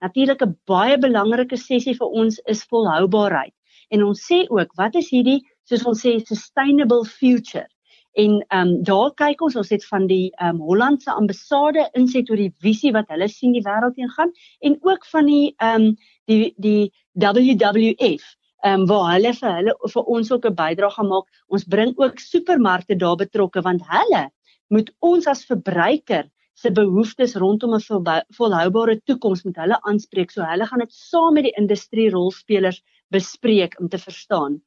Natuurlik 0.00 0.42
'n 0.44 0.54
baie 0.64 0.96
belangrike 0.98 1.56
sessie 1.56 1.94
vir 1.98 2.14
ons 2.20 2.38
is 2.54 2.64
volhoubaarheid. 2.70 3.54
En 3.90 4.04
ons 4.04 4.22
sê 4.30 4.38
ook, 4.48 4.72
wat 4.80 4.94
is 4.94 5.10
hierdie 5.10 5.42
soos 5.68 5.84
ons 5.84 6.00
sê 6.06 6.14
sustainable 6.24 7.04
future? 7.04 7.66
En 8.12 8.40
ehm 8.48 8.68
um, 8.68 8.82
daar 8.82 9.12
kyk 9.14 9.42
ons, 9.42 9.56
ons 9.56 9.70
het 9.70 9.84
van 9.90 10.06
die 10.06 10.30
ehm 10.38 10.56
um, 10.56 10.64
Hollandse 10.70 11.12
ambassade 11.12 11.84
inset 11.92 12.30
oor 12.30 12.40
die 12.40 12.54
visie 12.64 12.92
wat 12.92 13.12
hulle 13.12 13.28
sien 13.28 13.52
die 13.52 13.66
wêreld 13.68 14.00
heen 14.00 14.10
gaan 14.16 14.32
en 14.60 14.78
ook 14.80 15.06
van 15.12 15.26
die 15.26 15.54
ehm 15.56 15.82
um, 15.82 15.96
die 16.24 16.54
die 16.56 16.92
WWF 17.12 18.37
ehm 18.64 18.80
um, 18.80 18.86
waar 18.90 19.12
hulle 19.12 19.32
vir 19.40 19.52
hulle 19.56 19.74
vir 19.92 20.04
ons 20.14 20.32
ook 20.32 20.46
'n 20.46 20.54
bydrae 20.54 20.90
gaan 20.90 21.08
maak. 21.08 21.26
Ons 21.48 21.64
bring 21.64 21.94
ook 21.96 22.18
supermarkte 22.18 22.96
daar 22.96 23.16
betrokke 23.16 23.62
want 23.62 23.82
hulle 23.90 24.30
moet 24.68 24.90
ons 25.00 25.26
as 25.26 25.44
verbruiker 25.44 26.24
se 26.54 26.70
behoeftes 26.70 27.36
rondom 27.36 27.74
'n 27.74 28.22
volhoubare 28.38 29.00
toekoms 29.06 29.44
met 29.44 29.56
hulle 29.56 29.78
aanspreek. 29.90 30.30
So 30.30 30.42
hulle 30.42 30.66
gaan 30.66 30.78
dit 30.78 30.92
saam 30.92 31.34
met 31.34 31.44
die 31.44 31.56
industrie 31.56 32.10
rolspelers 32.10 32.82
bespreek 33.10 33.78
om 33.80 33.88
te 33.88 33.98
verstaan. 33.98 34.60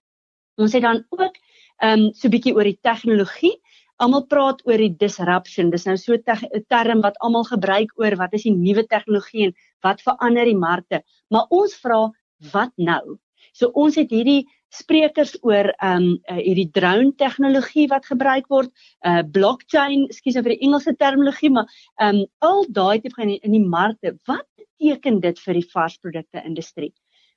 Ons 0.57 0.73
het 0.73 0.83
dan 0.83 1.05
ook 1.09 1.35
ehm 1.81 1.99
um, 1.99 2.13
so 2.13 2.27
'n 2.27 2.31
bietjie 2.31 2.55
oor 2.55 2.63
die 2.63 2.79
tegnologie. 2.81 3.55
Almal 3.97 4.25
praat 4.25 4.61
oor 4.67 4.77
die 4.77 4.95
disruption. 4.97 5.69
Dis 5.69 5.85
nou 5.85 5.97
so 5.97 6.13
'n 6.13 6.65
term 6.67 7.01
wat 7.01 7.17
almal 7.19 7.43
gebruik 7.43 7.91
oor 7.99 8.15
wat 8.15 8.33
is 8.33 8.43
die 8.43 8.55
nuwe 8.55 8.85
tegnologie 8.87 9.45
en 9.45 9.53
wat 9.83 10.01
verander 10.01 10.45
die 10.45 10.57
markte. 10.57 11.03
Maar 11.29 11.45
ons 11.49 11.75
vra 11.75 12.09
wat 12.53 12.71
nou? 12.77 13.19
So 13.51 13.71
ons 13.75 13.97
het 13.99 14.11
hierdie 14.11 14.45
sprekers 14.71 15.35
oor 15.43 15.71
ehm 15.73 15.97
um, 15.97 16.07
uh, 16.31 16.39
hierdie 16.39 16.69
drone 16.71 17.11
tegnologie 17.19 17.87
wat 17.91 18.07
gebruik 18.07 18.47
word, 18.49 18.71
uh 19.03 19.21
blockchain, 19.35 20.07
ekskuus 20.07 20.39
vir 20.39 20.53
die 20.55 20.61
Engelse 20.67 20.95
terminologie, 20.95 21.51
maar 21.51 21.67
ehm 21.99 22.21
um, 22.21 22.25
al 22.39 22.65
daai 22.69 23.01
tipe 23.01 23.19
van 23.19 23.35
in 23.35 23.57
die 23.57 23.65
markte, 23.65 24.15
wat 24.27 24.47
beteken 24.57 25.19
dit 25.21 25.39
vir 25.39 25.59
die 25.59 25.67
varsprodukte 25.73 26.43
industrie? 26.45 26.93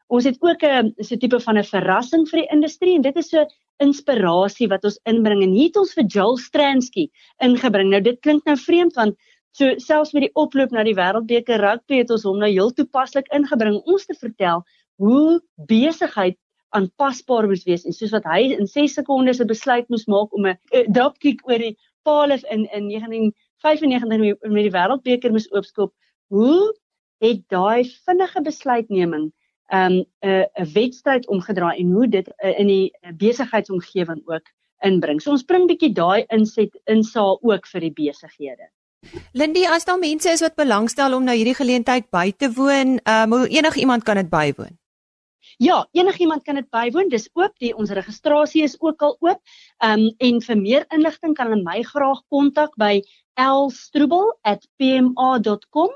Ons 0.08 0.24
het 0.28 0.38
ook 0.40 0.62
'n 0.62 0.94
so 1.02 1.14
'n 1.14 1.18
tipe 1.18 1.40
van 1.40 1.58
'n 1.58 1.64
verrassing 1.64 2.28
vir 2.30 2.40
die 2.40 2.52
industrie 2.52 2.94
en 2.94 3.02
dit 3.02 3.16
is 3.16 3.30
so 3.30 3.46
inspirasie 3.80 4.68
wat 4.68 4.84
ons 4.84 5.00
inbring 5.04 5.42
en 5.42 5.50
hier 5.50 5.68
het 5.68 5.76
ons 5.76 5.94
vir 5.94 6.04
Joel 6.04 6.36
Stransky 6.38 7.10
ingebring. 7.42 7.90
Nou 7.90 8.00
dit 8.00 8.20
klink 8.20 8.44
nou 8.46 8.56
vreemd 8.56 8.94
want 8.94 9.16
so 9.52 9.74
selfs 9.78 10.12
met 10.12 10.22
die 10.22 10.34
oploop 10.34 10.70
na 10.70 10.84
die 10.84 10.94
Wêreldbeker 10.94 11.60
rugby 11.60 11.98
het 12.02 12.10
ons 12.10 12.24
hom 12.24 12.38
nou 12.38 12.50
heel 12.50 12.70
toepaslik 12.70 13.26
ingebring 13.32 13.74
om 13.74 13.94
ons 13.94 14.06
te 14.06 14.14
vertel 14.14 14.64
hoe 14.96 15.40
besigheid 15.56 16.38
aanpasbaar 16.74 17.46
moet 17.46 17.62
wees 17.68 17.84
en 17.84 17.94
soos 17.94 18.12
wat 18.14 18.26
hy 18.30 18.40
in 18.54 18.66
6 18.66 18.96
sekondes 18.98 19.40
'n 19.40 19.50
besluit 19.50 19.88
moes 19.88 20.06
maak 20.06 20.32
om 20.34 20.46
'n 20.46 20.58
dropkick 20.92 21.40
oor 21.48 21.58
die 21.58 21.76
Paulus 22.02 22.42
in 22.42 22.66
in 22.78 22.88
1995 22.90 24.50
met 24.50 24.66
die 24.66 24.76
wêreldbeker 24.78 25.30
moes 25.30 25.50
oopskop 25.52 25.94
hoe 26.28 26.74
het 27.24 27.42
daai 27.48 27.84
vinnige 28.06 28.42
besluitneming 28.42 29.32
'n 29.72 29.76
um, 29.76 30.04
'n 30.20 30.46
'n 30.62 30.72
wedstryd 30.74 31.28
omgedraai 31.28 31.78
en 31.78 31.92
hoe 31.92 32.08
dit 32.08 32.28
uh, 32.28 32.58
in 32.58 32.66
die 32.66 32.92
besigheidsomgewing 33.16 34.22
ook 34.26 34.46
inbring. 34.84 35.22
So 35.22 35.30
ons 35.30 35.42
bring 35.42 35.68
bietjie 35.68 35.92
daai 35.92 36.24
inset 36.28 36.74
insaal 36.84 37.38
ook 37.42 37.66
vir 37.66 37.80
die 37.80 37.92
besighede. 37.92 38.68
Lindy, 39.32 39.66
as 39.68 39.84
daar 39.84 39.98
mense 39.98 40.30
is 40.30 40.40
wat 40.40 40.54
belangstel 40.54 41.14
om 41.14 41.24
nou 41.24 41.36
hierdie 41.36 41.56
geleentheid 41.56 42.10
by 42.10 42.32
te 42.36 42.52
woon, 42.52 42.98
ehm 43.04 43.32
um, 43.32 43.44
enige 43.44 43.80
iemand 43.80 44.02
kan 44.02 44.16
dit 44.16 44.30
bywoon. 44.30 44.78
Ja, 45.58 45.88
enigiemand 45.92 46.42
kan 46.42 46.54
dit 46.54 46.70
bywoon. 46.70 47.08
Dis 47.08 47.30
oop. 47.32 47.58
Die 47.62 47.76
ons 47.76 47.90
registrasie 47.90 48.62
is 48.62 48.80
ook 48.80 49.02
al 49.02 49.16
oop. 49.20 49.40
Ehm 49.78 50.00
um, 50.00 50.14
en 50.18 50.42
vir 50.42 50.58
meer 50.58 50.84
inligting 50.94 51.34
kan 51.34 51.46
hulle 51.50 51.62
my 51.62 51.82
graag 51.82 52.22
kontak 52.28 52.76
by 52.76 53.02
lstroebel@pma.com 53.38 55.90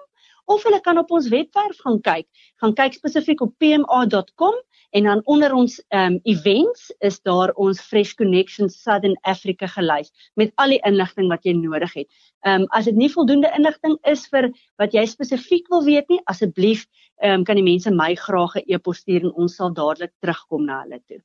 of 0.45 0.63
hulle 0.65 0.81
kan 0.81 0.99
op 0.99 1.11
ons 1.11 1.29
webwerf 1.29 1.79
gaan 1.85 2.01
kyk. 2.01 2.27
Gaan 2.63 2.75
kyk 2.75 2.95
spesifiek 2.95 3.41
op 3.41 3.55
pma.com 3.59 4.55
en 4.91 5.05
dan 5.05 5.21
onder 5.25 5.53
ons 5.55 5.79
ehm 5.89 6.13
um, 6.13 6.21
events 6.23 6.95
is 6.99 7.21
daar 7.21 7.53
ons 7.55 7.81
Fresh 7.81 8.15
Connections 8.15 8.83
Southern 8.83 9.17
Africa 9.21 9.67
gelys 9.67 10.13
met 10.35 10.53
al 10.55 10.75
die 10.75 10.81
inligting 10.89 11.29
wat 11.29 11.45
jy 11.45 11.53
nodig 11.53 11.93
het. 11.95 12.09
Ehm 12.47 12.63
um, 12.63 12.67
as 12.79 12.85
dit 12.85 12.97
nie 12.97 13.11
voldoende 13.13 13.53
inligting 13.57 13.99
is 14.03 14.27
vir 14.33 14.51
wat 14.81 14.95
jy 14.97 15.07
spesifiek 15.07 15.69
wil 15.69 15.85
weet 15.85 16.09
nie, 16.09 16.21
asseblief 16.25 16.87
ehm 17.23 17.41
um, 17.41 17.45
kan 17.45 17.61
die 17.61 17.67
mense 17.67 17.91
my 17.91 18.15
graag 18.15 18.57
'n 18.57 18.65
e-pos 18.67 19.05
stuur 19.05 19.29
en 19.29 19.35
ons 19.35 19.57
sal 19.57 19.75
dadelik 19.75 20.15
terugkom 20.21 20.65
na 20.65 20.83
hulle 20.83 21.01
toe. 21.07 21.21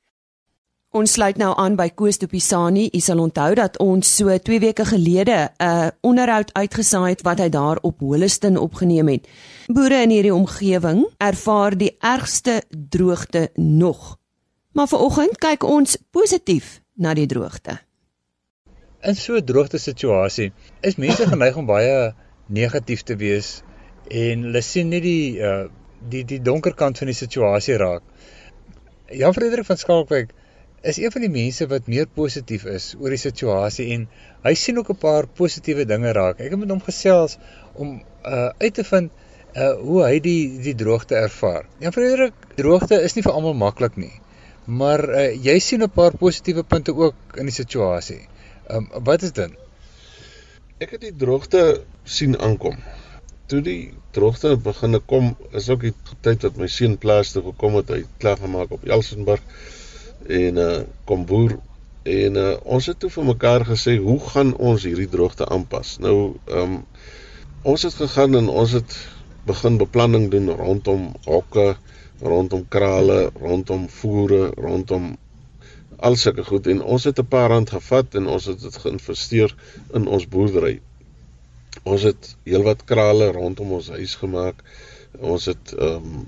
Ons 0.93 1.15
sluit 1.15 1.39
nou 1.41 1.49
aan 1.57 1.73
by 1.73 1.87
Koos 1.97 2.19
de 2.21 2.27
Pisani. 2.29 2.83
U 2.93 2.99
sal 3.01 3.17
onthou 3.17 3.55
dat 3.57 3.79
ons 3.81 4.05
so 4.05 4.29
2 4.29 4.59
weke 4.61 4.83
gelede 4.85 5.37
'n 5.49 5.65
uh, 5.65 5.87
onderhoud 6.05 6.53
uitgesaai 6.53 7.09
het 7.09 7.23
wat 7.25 7.39
hy 7.41 7.49
daar 7.49 7.79
op 7.81 7.99
Holliston 7.99 8.57
opgeneem 8.57 9.07
het. 9.07 9.25
Boere 9.67 10.03
in 10.05 10.13
hierdie 10.13 10.33
omgewing 10.33 11.07
ervaar 11.17 11.77
die 11.77 11.95
ergste 11.99 12.61
droogte 12.69 13.49
nog. 13.55 14.19
Maar 14.71 14.87
vanoggend 14.87 15.37
kyk 15.37 15.63
ons 15.63 15.97
positief 16.11 16.81
na 16.93 17.13
die 17.13 17.25
droogte. 17.25 17.79
In 19.01 19.15
so 19.15 19.33
'n 19.33 19.45
droogte 19.45 19.77
situasie 19.77 20.53
is 20.81 20.95
mense 20.95 21.27
geneig 21.27 21.57
om 21.57 21.65
baie 21.65 22.13
negatief 22.45 23.01
te 23.01 23.15
wees 23.15 23.63
en 24.11 24.43
hulle 24.43 24.61
sien 24.61 24.89
nie 24.89 25.01
die 25.01 25.41
uh, 25.41 25.65
die 26.09 26.23
die 26.23 26.41
donker 26.41 26.73
kant 26.73 26.97
van 26.97 27.07
die 27.07 27.17
situasie 27.17 27.77
raak. 27.77 28.03
Jan 29.09 29.33
Frederik 29.33 29.65
van 29.65 29.77
Skalkwyk 29.77 30.33
is 30.83 30.99
een 30.99 31.11
van 31.11 31.23
die 31.23 31.31
mense 31.31 31.65
wat 31.71 31.85
meer 31.87 32.07
positief 32.11 32.65
is 32.67 32.89
oor 32.99 33.13
die 33.13 33.21
situasie 33.21 33.85
en 33.95 34.01
hy 34.43 34.51
sien 34.59 34.79
ook 34.81 34.89
'n 34.91 34.99
paar 34.99 35.27
positiewe 35.39 35.85
dinge 35.87 36.11
raak. 36.11 36.39
Ek 36.39 36.51
het 36.51 36.59
met 36.59 36.69
hom 36.69 36.81
gesels 36.83 37.37
om 37.73 38.01
uh 38.25 38.49
uit 38.59 38.73
te 38.73 38.83
vind 38.83 39.11
uh 39.55 39.71
hoe 39.79 40.01
hy 40.03 40.19
die 40.19 40.59
die 40.65 40.75
droogte 40.75 41.15
ervaar. 41.15 41.65
Ja 41.79 41.91
Frederik, 41.91 42.33
droogte 42.55 42.99
is 43.01 43.15
nie 43.15 43.23
vir 43.23 43.31
almal 43.31 43.53
maklik 43.53 43.95
nie. 43.95 44.11
Maar 44.65 45.03
uh 45.09 45.29
jy 45.45 45.59
sien 45.59 45.83
'n 45.83 45.89
paar 45.89 46.17
positiewe 46.17 46.63
punte 46.63 46.95
ook 46.95 47.37
in 47.37 47.45
die 47.45 47.55
situasie. 47.55 48.27
Um 48.69 48.89
wat 48.91 49.23
is 49.23 49.31
dit? 49.31 49.51
Ek 50.79 50.91
het 50.91 51.01
die 51.01 51.15
droogte 51.15 51.83
sien 52.03 52.35
aankom. 52.39 52.75
Toe 53.47 53.61
die 53.61 53.93
droogte 54.11 54.57
begine 54.57 54.99
kom, 54.99 55.35
is 55.51 55.69
ook 55.69 55.81
die 55.81 55.93
tyd 56.21 56.43
wat 56.43 56.57
my 56.57 56.67
seun 56.67 56.97
plaas 56.97 57.31
toe 57.31 57.43
gekom 57.43 57.75
het, 57.75 57.89
hy 57.89 58.03
klaar 58.17 58.37
gemaak 58.37 58.71
op 58.71 58.83
Elsenburg 58.83 59.41
en 60.27 60.57
uh 60.57 60.81
kom 61.05 61.25
boer 61.25 61.57
en 62.03 62.35
uh 62.35 62.53
ons 62.63 62.85
het 62.85 62.99
toe 62.99 63.09
vir 63.09 63.25
mekaar 63.31 63.65
gesê 63.65 63.97
hoe 63.97 64.19
gaan 64.19 64.53
ons 64.55 64.83
hierdie 64.83 65.09
droogte 65.09 65.47
aanpas. 65.47 65.97
Nou 65.99 66.35
ehm 66.47 66.61
um, 66.61 66.79
ons 67.63 67.83
het 67.87 67.95
gegaan 67.95 68.35
en 68.35 68.49
ons 68.51 68.71
het 68.75 68.95
begin 69.47 69.77
beplanning 69.77 70.29
doen 70.31 70.49
rondom 70.49 71.13
hokke, 71.25 71.75
rondom 72.19 72.65
krale, 72.67 73.31
rondom 73.39 73.87
voere, 73.89 74.51
rondom 74.57 75.13
al 75.99 76.15
sulke 76.19 76.43
goed 76.43 76.67
en 76.67 76.81
ons 76.81 77.03
het 77.03 77.19
'n 77.19 77.27
paar 77.27 77.49
rand 77.49 77.69
gevat 77.69 78.15
en 78.15 78.27
ons 78.27 78.45
het 78.45 78.61
dit 78.61 78.77
geïnvesteer 78.85 79.55
in 79.93 80.07
ons 80.07 80.27
boerdery. 80.27 80.81
Ons 81.83 82.03
het 82.03 82.35
heelwat 82.43 82.83
krale 82.83 83.31
rondom 83.31 83.71
ons 83.71 83.89
huis 83.89 84.15
gemaak. 84.15 84.63
Ons 85.19 85.45
het 85.45 85.73
ehm 85.77 85.95
um, 85.95 86.27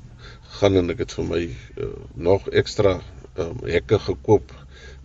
gaan 0.56 0.76
en 0.76 0.90
ek 0.90 1.00
het 1.04 1.14
vir 1.14 1.26
my 1.26 1.44
uh, 1.78 1.88
nog 2.16 2.48
ekstra 2.50 3.02
um, 3.40 3.60
hekke 3.68 4.00
gekoop 4.00 4.54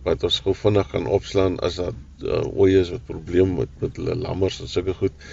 wat 0.05 0.23
ons 0.25 0.39
gou 0.45 0.53
vinnig 0.57 0.87
kan 0.93 1.07
opslaan 1.07 1.57
as 1.65 1.77
dat 1.81 1.97
uh, 2.25 2.41
ooe 2.49 2.79
is 2.79 2.91
wat 2.93 3.03
probleem 3.09 3.55
met 3.59 3.73
met 3.83 3.97
hulle 3.99 4.15
lammers 4.17 4.61
en 4.61 4.71
sulke 4.71 4.95
goed. 4.97 5.27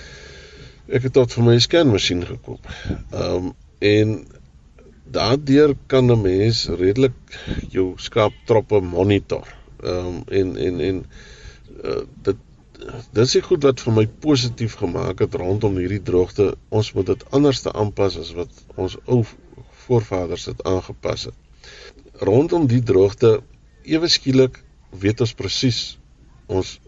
Ek 0.89 1.07
het 1.09 1.15
tot 1.17 1.33
vir 1.37 1.47
my 1.47 1.57
scanmasjien 1.61 2.27
gekoop. 2.29 2.69
Ehm 2.89 3.49
um, 3.49 3.55
en 3.79 4.15
daardeur 5.15 5.73
kan 5.87 6.11
'n 6.11 6.21
mens 6.21 6.67
redelik 6.81 7.39
jou 7.71 7.95
skaaptroppe 7.97 8.81
monitor. 8.81 9.47
Ehm 9.83 10.07
um, 10.07 10.23
en 10.41 10.57
en 10.67 10.81
en 10.91 11.03
uh, 11.85 12.03
dit 12.29 12.45
dis 13.13 13.31
se 13.31 13.43
goed 13.43 13.63
wat 13.63 13.81
vir 13.81 13.93
my 13.93 14.07
positief 14.07 14.75
gemaak 14.83 15.19
het 15.25 15.35
rondom 15.35 15.77
hierdie 15.77 16.03
droogte. 16.03 16.55
Ons 16.69 16.93
moet 16.93 17.07
dit 17.07 17.25
anders 17.31 17.61
te 17.61 17.73
aanpas 17.73 18.19
as 18.19 18.33
wat 18.33 18.65
ons 18.75 18.97
ou 19.07 19.25
voorvaders 19.87 20.45
het 20.53 20.63
aangepas 20.63 21.25
het 21.31 21.48
rondom 22.21 22.67
die 22.67 22.83
droogte 22.83 23.39
ewe 23.85 24.09
skielik 24.11 24.63
weet 24.91 25.21
ons 25.21 25.35
presies 25.39 25.81
ons 26.49 26.79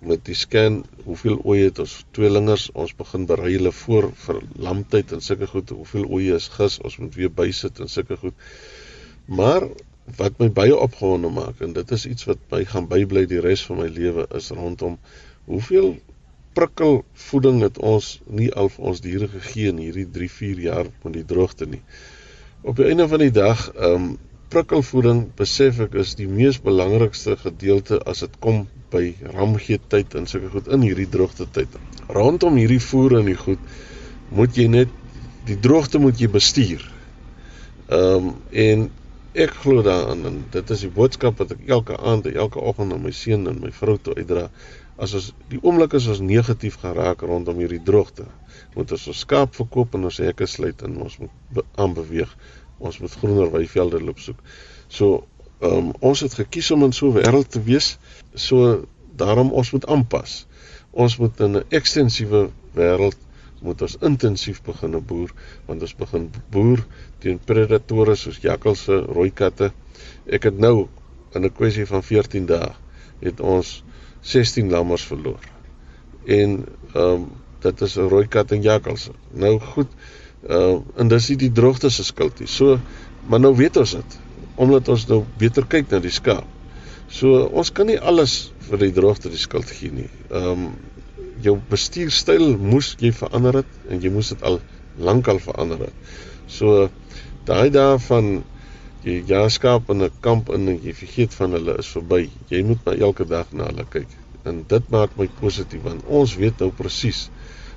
met 0.00 0.22
die 0.26 0.34
scan 0.34 0.80
hoeveel 1.04 1.38
oeye 1.44 1.68
het 1.68 1.78
ons 1.82 1.94
tweelingers 2.16 2.68
ons 2.74 2.94
begin 2.98 3.26
berei 3.30 3.52
hulle 3.54 3.72
voor 3.84 4.08
vir 4.24 4.40
lamtyd 4.68 5.12
en 5.16 5.22
sulke 5.24 5.48
goed 5.50 5.70
hoeveel 5.74 6.06
oeye 6.18 6.38
is 6.40 6.48
gis 6.54 6.78
ons 6.82 6.98
moet 7.02 7.14
weer 7.18 7.32
bysit 7.42 7.80
en 7.82 7.90
sulke 7.92 8.18
goed. 8.22 8.34
Maar 9.26 9.68
wat 10.18 10.38
my 10.42 10.48
baie 10.54 10.74
opgewonde 10.76 11.30
maak 11.34 11.62
en 11.66 11.72
dit 11.76 11.94
is 11.96 12.06
iets 12.06 12.28
wat 12.30 12.42
my 12.50 12.62
gaan 12.72 12.90
bybly 12.90 13.26
die 13.30 13.42
res 13.42 13.64
van 13.66 13.82
my 13.82 13.88
lewe 13.90 14.26
is 14.38 14.52
rondom 14.54 14.98
hoeveel 15.46 15.96
prikkelvoeding 16.56 17.60
het 17.66 17.78
ons 17.78 18.16
nie 18.26 18.48
al 18.54 18.70
vir 18.72 18.92
ons 18.92 19.02
diere 19.04 19.28
gegee 19.32 19.72
in 19.72 19.82
hierdie 19.82 20.06
3 20.12 20.30
4 20.38 20.62
jaar 20.68 20.86
met 21.02 21.18
die 21.18 21.26
droogte 21.26 21.66
nie. 21.68 21.82
Op 22.62 22.78
die 22.78 22.86
einde 22.88 23.08
van 23.10 23.22
die 23.22 23.34
dag 23.34 23.68
ehm 23.74 24.08
um, 24.08 24.14
prikkelvoeding 24.52 25.22
besef 25.38 25.80
ek 25.82 25.96
is 26.02 26.14
die 26.18 26.28
mees 26.30 26.58
belangrikste 26.62 27.34
gedeelte 27.40 27.98
as 28.06 28.22
dit 28.24 28.36
kom 28.42 28.66
by 28.92 29.08
ramgee 29.34 29.80
tyd 29.90 30.14
en 30.18 30.28
sulke 30.30 30.52
goed 30.52 30.68
in 30.72 30.84
hierdie 30.86 31.08
droogte 31.10 31.48
tyd. 31.52 31.72
Rondom 32.12 32.58
hierdie 32.60 32.82
voer 32.82 33.18
en 33.20 33.30
die 33.30 33.38
goed 33.38 33.62
moet 34.36 34.56
jy 34.58 34.68
net 34.70 34.92
die 35.46 35.58
droogte 35.62 35.98
moet 36.02 36.20
jy 36.22 36.30
bestuur. 36.30 36.84
Ehm 37.90 38.30
um, 38.30 38.32
en 38.52 38.88
ek 39.36 39.52
glo 39.62 39.82
daaraan 39.84 40.22
en 40.24 40.36
dit 40.52 40.70
is 40.72 40.82
die 40.86 40.92
boodskap 40.94 41.42
wat 41.42 41.50
ek 41.52 41.66
elke 41.76 41.96
aand 41.98 42.26
en 42.30 42.38
elke 42.46 42.62
oggend 42.70 42.94
aan 42.94 43.02
my 43.04 43.12
seun 43.12 43.44
en 43.50 43.58
my 43.60 43.72
vrou 43.80 43.98
toe 44.00 44.14
uitdra. 44.16 44.46
As 44.96 45.12
ons 45.18 45.26
die 45.50 45.60
oomblik 45.60 45.92
is 45.98 46.06
ons 46.08 46.22
negatief 46.24 46.78
geraak 46.80 47.20
rondom 47.28 47.58
hierdie 47.60 47.82
droogte, 47.84 48.24
moet 48.78 48.94
ons 48.96 49.10
ons 49.12 49.24
skaap 49.26 49.52
verkoop 49.58 49.98
en 49.98 50.08
ons 50.08 50.22
hekke 50.24 50.48
sluit 50.48 50.86
en 50.86 50.96
ons 51.04 51.18
moet 51.20 51.60
aanbeweeg 51.76 52.32
ons 52.78 52.98
moet 52.98 53.16
groener 53.20 53.50
weivelde 53.50 54.02
loop 54.02 54.18
soek. 54.18 54.40
So 54.88 55.26
um, 55.60 55.92
ons 56.00 56.20
het 56.20 56.34
gekies 56.34 56.70
om 56.70 56.84
in 56.84 56.92
so 56.92 57.08
'n 57.08 57.18
wêreld 57.18 57.50
te 57.50 57.62
wees. 57.62 57.98
So 58.34 58.86
daarom 59.16 59.52
ons 59.52 59.70
moet 59.72 59.86
aanpas. 59.86 60.46
Ons 60.90 61.16
moet 61.16 61.40
in 61.40 61.56
'n 61.56 61.64
ekstensiewe 61.68 62.50
wêreld 62.74 63.16
moet 63.60 63.82
ons 63.82 63.96
intensief 64.00 64.62
begin 64.62 65.00
boer 65.06 65.32
want 65.66 65.82
ons 65.82 65.96
begin 65.96 66.30
boer 66.50 66.84
teen 67.18 67.38
predatore 67.38 68.14
soos 68.16 68.38
jakkalse, 68.42 68.98
rooi 69.08 69.30
katte. 69.30 69.72
Ek 70.26 70.42
het 70.42 70.58
nou 70.58 70.88
in 71.34 71.44
'n 71.44 71.52
kwessie 71.52 71.86
van 71.86 72.02
14 72.02 72.46
dae 72.46 72.74
het 73.20 73.40
ons 73.40 73.82
16 74.20 74.70
lammers 74.70 75.04
verloor. 75.04 75.40
En 76.24 76.64
ehm 76.94 77.12
um, 77.14 77.30
dit 77.60 77.80
is 77.80 77.96
'n 77.96 78.08
rooi 78.08 78.26
kat 78.28 78.52
en 78.52 78.62
jakkalse. 78.62 79.12
Nou 79.32 79.58
goed, 79.60 79.88
Uh 80.46 80.82
en 81.00 81.08
dis 81.10 81.28
nie 81.32 81.38
die 81.46 81.52
droogte 81.52 81.90
se 81.90 82.04
skuld 82.06 82.40
nie. 82.40 82.50
So 82.50 82.78
maar 83.26 83.42
nou 83.42 83.54
weet 83.58 83.76
ons 83.82 83.96
dit 83.98 84.18
omdat 84.56 84.88
ons 84.88 85.06
nou 85.10 85.24
beter 85.38 85.66
kyk 85.68 85.90
na 85.90 86.00
die 86.00 86.14
skaap. 86.14 86.46
So 87.12 87.44
ons 87.52 87.72
kan 87.74 87.90
nie 87.90 87.98
alles 87.98 88.52
vir 88.68 88.86
die 88.86 88.92
droogte 88.94 89.30
die 89.30 89.40
skuld 89.40 89.70
gee 89.78 89.92
nie. 89.92 90.10
Um 90.30 90.70
jou 91.44 91.58
bestuurstyl 91.70 92.56
moes 92.56 92.94
jy 93.02 93.12
verander 93.12 93.60
het 93.60 93.90
en 93.90 94.00
jy 94.02 94.10
moes 94.12 94.32
dit 94.32 94.42
al 94.46 94.60
lankal 94.98 95.40
verander 95.42 95.86
het. 95.88 96.12
So 96.48 96.88
daai 97.46 97.70
dae 97.74 97.98
van 98.06 98.30
jy 99.06 99.20
ja 99.28 99.44
skaap 99.52 99.90
in 99.90 100.02
'n 100.02 100.10
kamp 100.20 100.48
in 100.54 100.68
en 100.68 100.80
jy 100.82 100.94
vergeet 100.94 101.34
van 101.34 101.52
hulle 101.52 101.76
is 101.78 101.90
verby. 101.94 102.30
Jy 102.50 102.62
moet 102.62 102.84
maar 102.84 102.98
elke 103.08 103.24
dag 103.24 103.52
na 103.52 103.68
hulle 103.70 103.84
kyk. 103.90 104.08
En 104.44 104.64
dit 104.68 104.90
maak 104.90 105.16
my 105.18 105.28
positief 105.40 105.82
want 105.82 106.06
ons 106.06 106.36
weet 106.36 106.58
nou 106.58 106.70
presies 106.70 107.28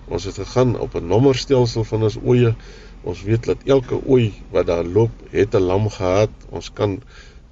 Ons 0.09 0.25
het 0.25 0.39
gegaan 0.41 0.73
op 0.79 0.95
'n 0.95 1.07
nommerstelsel 1.07 1.83
van 1.83 2.03
ons 2.03 2.17
oeye. 2.25 2.55
Ons 3.01 3.21
weet 3.23 3.43
dat 3.45 3.57
elke 3.65 3.99
ooi 4.05 4.33
wat 4.51 4.65
daar 4.65 4.85
loop, 4.85 5.11
het 5.29 5.53
'n 5.55 5.61
lam 5.61 5.89
gehad. 5.89 6.29
Ons 6.49 6.73
kan 6.73 7.01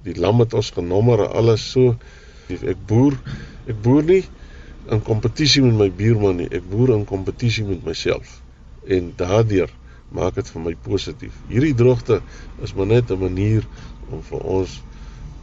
die 0.02 0.16
lam 0.18 0.40
het 0.40 0.54
ons 0.54 0.70
genommer 0.70 1.28
alles 1.28 1.70
so. 1.70 1.96
Ek 2.48 2.86
boer, 2.86 3.14
ek 3.66 3.82
boer 3.82 4.02
nie 4.02 4.24
in 4.90 5.02
kompetisie 5.02 5.62
met 5.62 5.74
my 5.74 5.90
buurman 5.90 6.36
nie. 6.36 6.48
Ek 6.50 6.70
boer 6.70 6.94
in 6.96 7.04
kompetisie 7.04 7.64
met 7.64 7.84
myself. 7.84 8.42
En 8.86 9.12
daardeur 9.16 9.70
maak 10.08 10.34
dit 10.34 10.50
vir 10.50 10.62
my 10.62 10.74
positief. 10.82 11.34
Hierdie 11.48 11.74
droogte 11.74 12.22
is 12.62 12.74
maar 12.74 12.86
net 12.86 13.10
'n 13.10 13.18
manier 13.18 13.66
om 14.10 14.22
vir 14.22 14.40
ons 14.40 14.82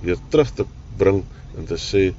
weer 0.02 0.18
terug 0.30 0.54
te 0.54 0.66
bring 0.98 1.24
en 1.58 1.66
te 1.66 1.78
sê 1.78 2.14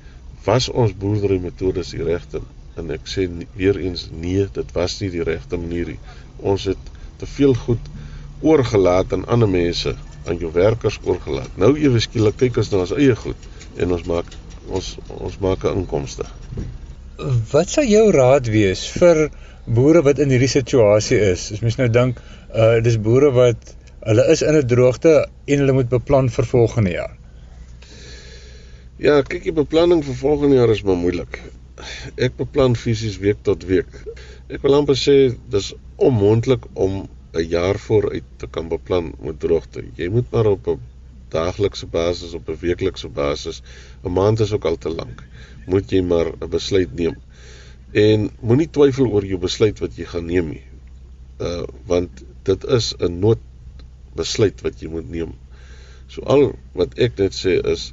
was 0.44 0.68
ons 0.68 0.94
boerdery 0.94 1.38
metodes 1.38 1.90
die 1.90 2.02
regte 2.02 2.40
en 2.80 2.92
ek 2.94 3.08
sê 3.08 3.26
weer 3.56 3.78
eens 3.80 4.08
nee, 4.12 4.44
dit 4.52 4.74
was 4.76 4.98
nie 5.00 5.10
die 5.14 5.24
regte 5.24 5.58
manier 5.60 5.94
nie. 5.94 6.00
Ons 6.52 6.68
het 6.70 6.92
te 7.20 7.28
veel 7.36 7.54
goed 7.64 7.92
oorgelaat 8.44 9.14
aan 9.16 9.24
ander 9.32 9.48
mense, 9.48 9.94
aan 10.28 10.40
jou 10.42 10.50
werkers 10.52 10.98
oorgelaat. 11.04 11.52
Nou 11.60 11.72
ewe 11.80 12.02
skielik 12.04 12.36
kyk 12.42 12.60
ons 12.60 12.72
na 12.72 12.82
ons 12.84 12.94
eie 12.98 13.16
goed 13.16 13.48
en 13.80 13.96
ons 13.96 14.04
maak 14.10 14.32
ons 14.66 14.92
ons 15.16 15.38
maak 15.40 15.64
'n 15.64 15.82
inkomste. 15.82 16.26
Wat 17.52 17.68
sou 17.72 17.84
jou 17.86 18.10
raad 18.12 18.48
wees 18.52 18.86
vir 18.98 19.30
boere 19.64 20.02
wat 20.02 20.18
in 20.18 20.30
hierdie 20.30 20.52
situasie 20.52 21.20
is? 21.32 21.52
As 21.52 21.62
mens 21.64 21.78
nou 21.78 21.88
dink, 21.88 22.20
uh 22.54 22.80
dis 22.82 22.98
boere 23.00 23.30
wat 23.32 23.74
hulle 24.06 24.26
is 24.32 24.42
in 24.42 24.56
'n 24.56 24.66
droogte 24.66 25.14
en 25.46 25.58
hulle 25.58 25.72
moet 25.72 25.88
beplan 25.88 26.28
vir 26.28 26.44
volgende 26.44 26.90
jaar. 26.90 27.14
Ja, 28.98 29.22
kyk, 29.22 29.42
die 29.44 29.52
beplanning 29.52 30.04
vir 30.04 30.14
volgende 30.14 30.56
jaar 30.56 30.70
is 30.70 30.82
maar 30.82 30.96
moeilik 30.96 31.40
ek 32.26 32.36
beplan 32.40 32.76
fisies 32.78 33.18
week 33.20 33.42
tot 33.48 33.64
week. 33.68 33.90
Ek 34.48 34.62
wil 34.64 34.76
amper 34.78 34.96
sê 34.96 35.16
dis 35.52 35.72
onmoontlik 36.08 36.64
om 36.74 37.06
'n 37.36 37.48
jaar 37.52 37.78
vooruit 37.86 38.28
te 38.40 38.46
kan 38.46 38.68
beplan 38.68 39.12
met 39.20 39.40
droogte. 39.40 39.82
Jy 39.96 40.08
moet 40.08 40.30
maar 40.32 40.46
op 40.46 40.68
'n 40.68 40.80
daaglikse 41.28 41.86
basis, 41.86 42.34
op 42.38 42.48
'n 42.48 42.58
weeklikse 42.60 43.08
basis, 43.08 43.62
'n 44.04 44.12
maand 44.12 44.40
is 44.40 44.52
ook 44.52 44.64
al 44.64 44.78
te 44.78 44.88
lank. 44.88 45.22
Moet 45.66 45.90
jy 45.90 46.02
maar 46.02 46.32
'n 46.32 46.50
besluit 46.50 46.94
neem. 46.94 47.16
En 47.92 48.30
moenie 48.40 48.70
twyfel 48.70 49.06
oor 49.06 49.24
jou 49.24 49.38
besluit 49.38 49.78
wat 49.78 49.96
jy 49.96 50.04
gaan 50.04 50.26
neem 50.26 50.48
nie. 50.48 50.64
Uh 51.40 51.64
want 51.86 52.24
dit 52.42 52.64
is 52.64 52.94
'n 52.98 53.20
noodbesluit 53.20 54.60
wat 54.60 54.80
jy 54.80 54.88
moet 54.88 55.10
neem. 55.10 55.34
So 56.08 56.22
al 56.22 56.54
wat 56.72 56.98
ek 56.98 57.18
net 57.18 57.34
sê 57.34 57.60
is 57.72 57.92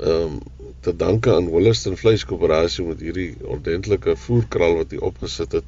ehm 0.00 0.38
um, 0.38 0.40
te 0.80 0.94
danke 0.96 1.34
aan 1.34 1.48
Holliston 1.52 1.96
Vleiskoöperasie 2.00 2.86
met 2.86 3.02
hierdie 3.04 3.34
ordentlike 3.44 4.14
voerkraal 4.16 4.78
wat 4.78 4.94
hy 4.94 5.00
opgesit 5.10 5.52
het, 5.58 5.66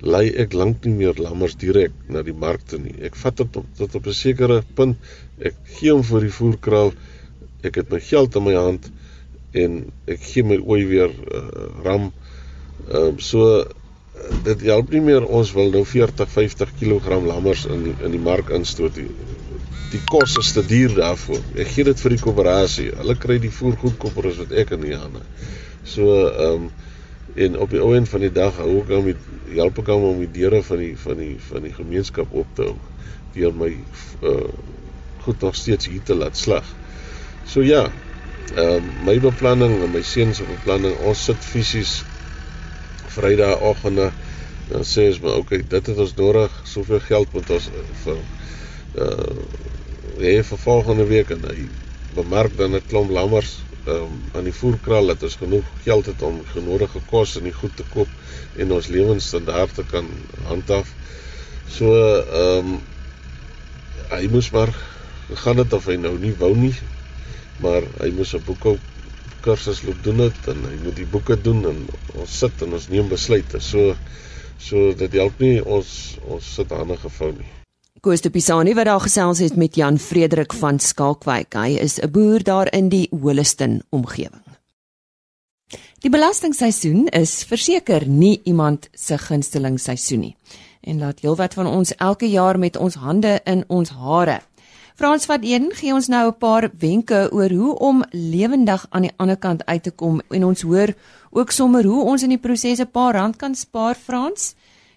lei 0.00 0.30
ek 0.40 0.56
lank 0.56 0.86
nie 0.88 0.94
meer 1.02 1.20
lammers 1.20 1.58
direk 1.60 1.92
na 2.08 2.22
die 2.24 2.32
markte 2.32 2.78
nie. 2.80 2.94
Ek 3.04 3.18
vat 3.20 3.36
dit 3.42 3.58
op 3.60 3.66
tot 3.76 3.98
op 4.00 4.08
'n 4.08 4.16
sekere 4.16 4.62
punt. 4.78 4.96
Ek 5.38 5.58
gee 5.76 5.92
hom 5.92 6.02
vir 6.02 6.24
die 6.24 6.32
voerkraal. 6.38 6.94
Ek 7.62 7.76
het 7.76 7.92
my 7.92 8.00
geld 8.00 8.40
in 8.40 8.44
my 8.48 8.56
hand 8.56 8.90
en 9.52 9.92
ek 10.08 10.24
gee 10.32 10.42
my 10.42 10.56
ooi 10.56 10.82
weer 10.88 11.12
uh, 11.12 11.68
ram. 11.84 12.12
Ehm 12.88 13.12
um, 13.12 13.18
so 13.20 13.64
dit 14.44 14.60
help 14.70 14.90
nie 14.90 15.00
meer 15.04 15.24
ons 15.26 15.52
wil 15.52 15.70
nou 15.74 15.84
40 15.84 16.30
50 16.30 16.76
kg 16.80 17.20
lammers 17.26 17.66
in 17.66 17.90
in 18.00 18.10
die 18.16 18.26
mark 18.30 18.48
instoot 18.48 18.96
nie 18.96 19.10
die 19.92 20.00
kos 20.10 20.36
is 20.40 20.52
te 20.56 20.64
duur 20.66 20.96
daarvoor. 20.96 21.42
Ek 21.60 21.70
gee 21.74 21.86
dit 21.86 22.00
vir 22.02 22.14
die 22.16 22.22
koöperasie. 22.22 22.88
Hulle 22.98 23.16
kry 23.20 23.38
die 23.42 23.52
voer 23.52 23.76
goedkoper 23.82 24.30
as 24.30 24.40
wat 24.42 24.54
ek 24.64 24.74
in 24.76 24.82
die 24.88 24.96
hande. 24.96 25.22
So 25.86 26.10
ehm 26.26 26.66
um, 26.66 26.72
en 27.34 27.56
op 27.58 27.72
die 27.72 27.80
ou 27.82 27.94
end 27.96 28.06
van 28.06 28.22
die 28.22 28.30
dag 28.30 28.58
hou 28.62 28.76
ek 28.82 28.90
hom 28.94 29.06
help 29.48 29.78
ek 29.80 29.88
hom 29.90 30.04
om 30.10 30.18
die 30.22 30.30
deure 30.36 30.60
van 30.62 30.78
die 30.78 30.92
van 31.00 31.18
die 31.18 31.32
van 31.48 31.64
die 31.66 31.72
gemeenskap 31.74 32.34
op 32.36 32.50
te 32.54 32.68
hou 32.68 32.76
deur 33.34 33.56
my 33.58 33.72
uh 34.22 34.52
goed 35.24 35.40
nog 35.40 35.56
steeds 35.56 35.88
hier 35.88 36.02
te 36.04 36.14
laat 36.14 36.36
slag. 36.36 36.66
So 37.48 37.64
ja, 37.64 37.86
ehm 38.54 38.76
um, 38.76 38.92
my 39.08 39.16
beplanning 39.24 39.80
en 39.82 39.92
my 39.94 40.02
seuns 40.04 40.42
se 40.42 40.46
beplanning, 40.48 40.94
ons 41.00 41.24
sit 41.30 41.50
fisies 41.52 42.02
Vrydagoggende 43.14 44.10
dan 44.68 44.84
sê 44.88 45.08
ons 45.10 45.20
maar 45.20 45.40
okay, 45.40 45.60
dit 45.68 45.90
het 45.90 45.98
ons 45.98 46.14
nodig, 46.16 46.52
soveel 46.68 47.00
geld 47.04 47.32
moet 47.36 47.50
ons 47.56 47.70
vir 48.04 48.20
uh 48.94 49.44
hê 50.14 50.42
vir 50.46 50.58
volgende 50.62 51.04
week 51.10 51.30
en 51.34 51.42
hy 51.50 51.66
bemerk 52.14 52.56
dan 52.56 52.74
'n 52.74 52.86
klomp 52.88 53.10
lammers 53.10 53.58
um, 53.86 54.22
aan 54.32 54.46
die 54.48 54.54
voerkraal 54.54 55.06
dat 55.12 55.22
ons 55.26 55.36
genoeg 55.40 55.66
geld 55.84 56.06
het 56.06 56.22
om 56.22 56.40
genodige 56.52 57.00
kos 57.10 57.36
en 57.36 57.48
die 57.48 57.56
goed 57.56 57.76
te 57.76 57.86
koop 57.92 58.08
en 58.56 58.72
ons 58.72 58.88
lewensstandaarde 58.88 59.84
kan 59.90 60.08
handhaaf. 60.48 60.90
So 61.76 61.90
um, 62.42 62.76
hy 64.12 64.26
moes 64.32 64.50
maar 64.54 64.72
gegaan 65.28 65.62
het 65.64 65.72
of 65.72 65.88
hy 65.90 65.96
nou 66.00 66.14
nie 66.20 66.34
wou 66.38 66.52
nie, 66.56 66.74
maar 67.64 67.86
hy 68.00 68.10
moes 68.16 68.34
'n 68.34 68.44
boeke 68.46 68.76
kursus 69.44 69.82
loop 69.84 70.00
doen 70.04 70.24
het 70.24 70.48
en 70.48 70.64
hy 70.64 70.76
moet 70.84 70.96
die 70.96 71.10
boeke 71.16 71.36
doen 71.40 71.66
en 71.68 71.82
ons 72.14 72.38
sit 72.38 72.62
en 72.62 72.72
ons 72.72 72.88
neem 72.88 73.08
besluite. 73.08 73.60
So 73.60 73.96
so 74.58 74.94
dit 74.94 75.12
help 75.12 75.40
nie 75.40 75.60
ons 75.60 76.16
ons 76.24 76.54
sit 76.54 76.70
hande 76.70 76.96
gevou 76.96 77.32
nie. 77.32 77.63
Koos 78.04 78.20
de 78.20 78.28
Pisani 78.28 78.74
wat 78.76 78.84
daar 78.84 79.00
gesels 79.00 79.38
het 79.40 79.54
met 79.56 79.78
Jan 79.80 79.96
Frederik 79.98 80.52
van 80.52 80.76
Skalkwyk. 80.78 81.54
Hy 81.56 81.78
is 81.80 81.98
'n 82.00 82.10
boer 82.10 82.42
daar 82.42 82.68
in 82.72 82.88
die 82.88 83.08
Holliston 83.10 83.82
omgewing. 83.88 84.44
Die 86.00 86.10
belastingseisoen 86.10 87.06
is 87.06 87.44
verseker 87.44 88.08
nie 88.08 88.40
iemand 88.44 88.88
se 88.92 89.18
gunsteling 89.18 89.80
seisoen 89.80 90.20
nie. 90.20 90.36
En 90.80 90.98
laat 90.98 91.20
heelwat 91.20 91.54
van 91.54 91.66
ons 91.66 91.94
elke 91.94 92.30
jaar 92.30 92.58
met 92.58 92.76
ons 92.76 92.94
hande 92.94 93.40
in 93.44 93.64
ons 93.68 93.88
hare. 93.88 94.40
Frans 94.94 95.24
van 95.24 95.40
Eden 95.40 95.70
gee 95.72 95.94
ons 95.94 96.08
nou 96.08 96.28
'n 96.28 96.38
paar 96.38 96.70
wenke 96.78 97.28
oor 97.32 97.50
hoe 97.50 97.78
om 97.78 98.04
lewendig 98.10 98.86
aan 98.90 99.02
die 99.02 99.14
ander 99.16 99.36
kant 99.36 99.64
uit 99.64 99.82
te 99.82 99.90
kom 99.90 100.20
en 100.28 100.44
ons 100.44 100.62
hoor 100.62 100.94
ook 101.30 101.50
sommer 101.50 101.84
hoe 101.84 102.04
ons 102.04 102.22
in 102.22 102.28
die 102.28 102.38
proses 102.38 102.78
'n 102.78 102.90
paar 102.90 103.14
rand 103.14 103.36
kan 103.36 103.54
spaar 103.54 103.94
Frans. 103.94 104.54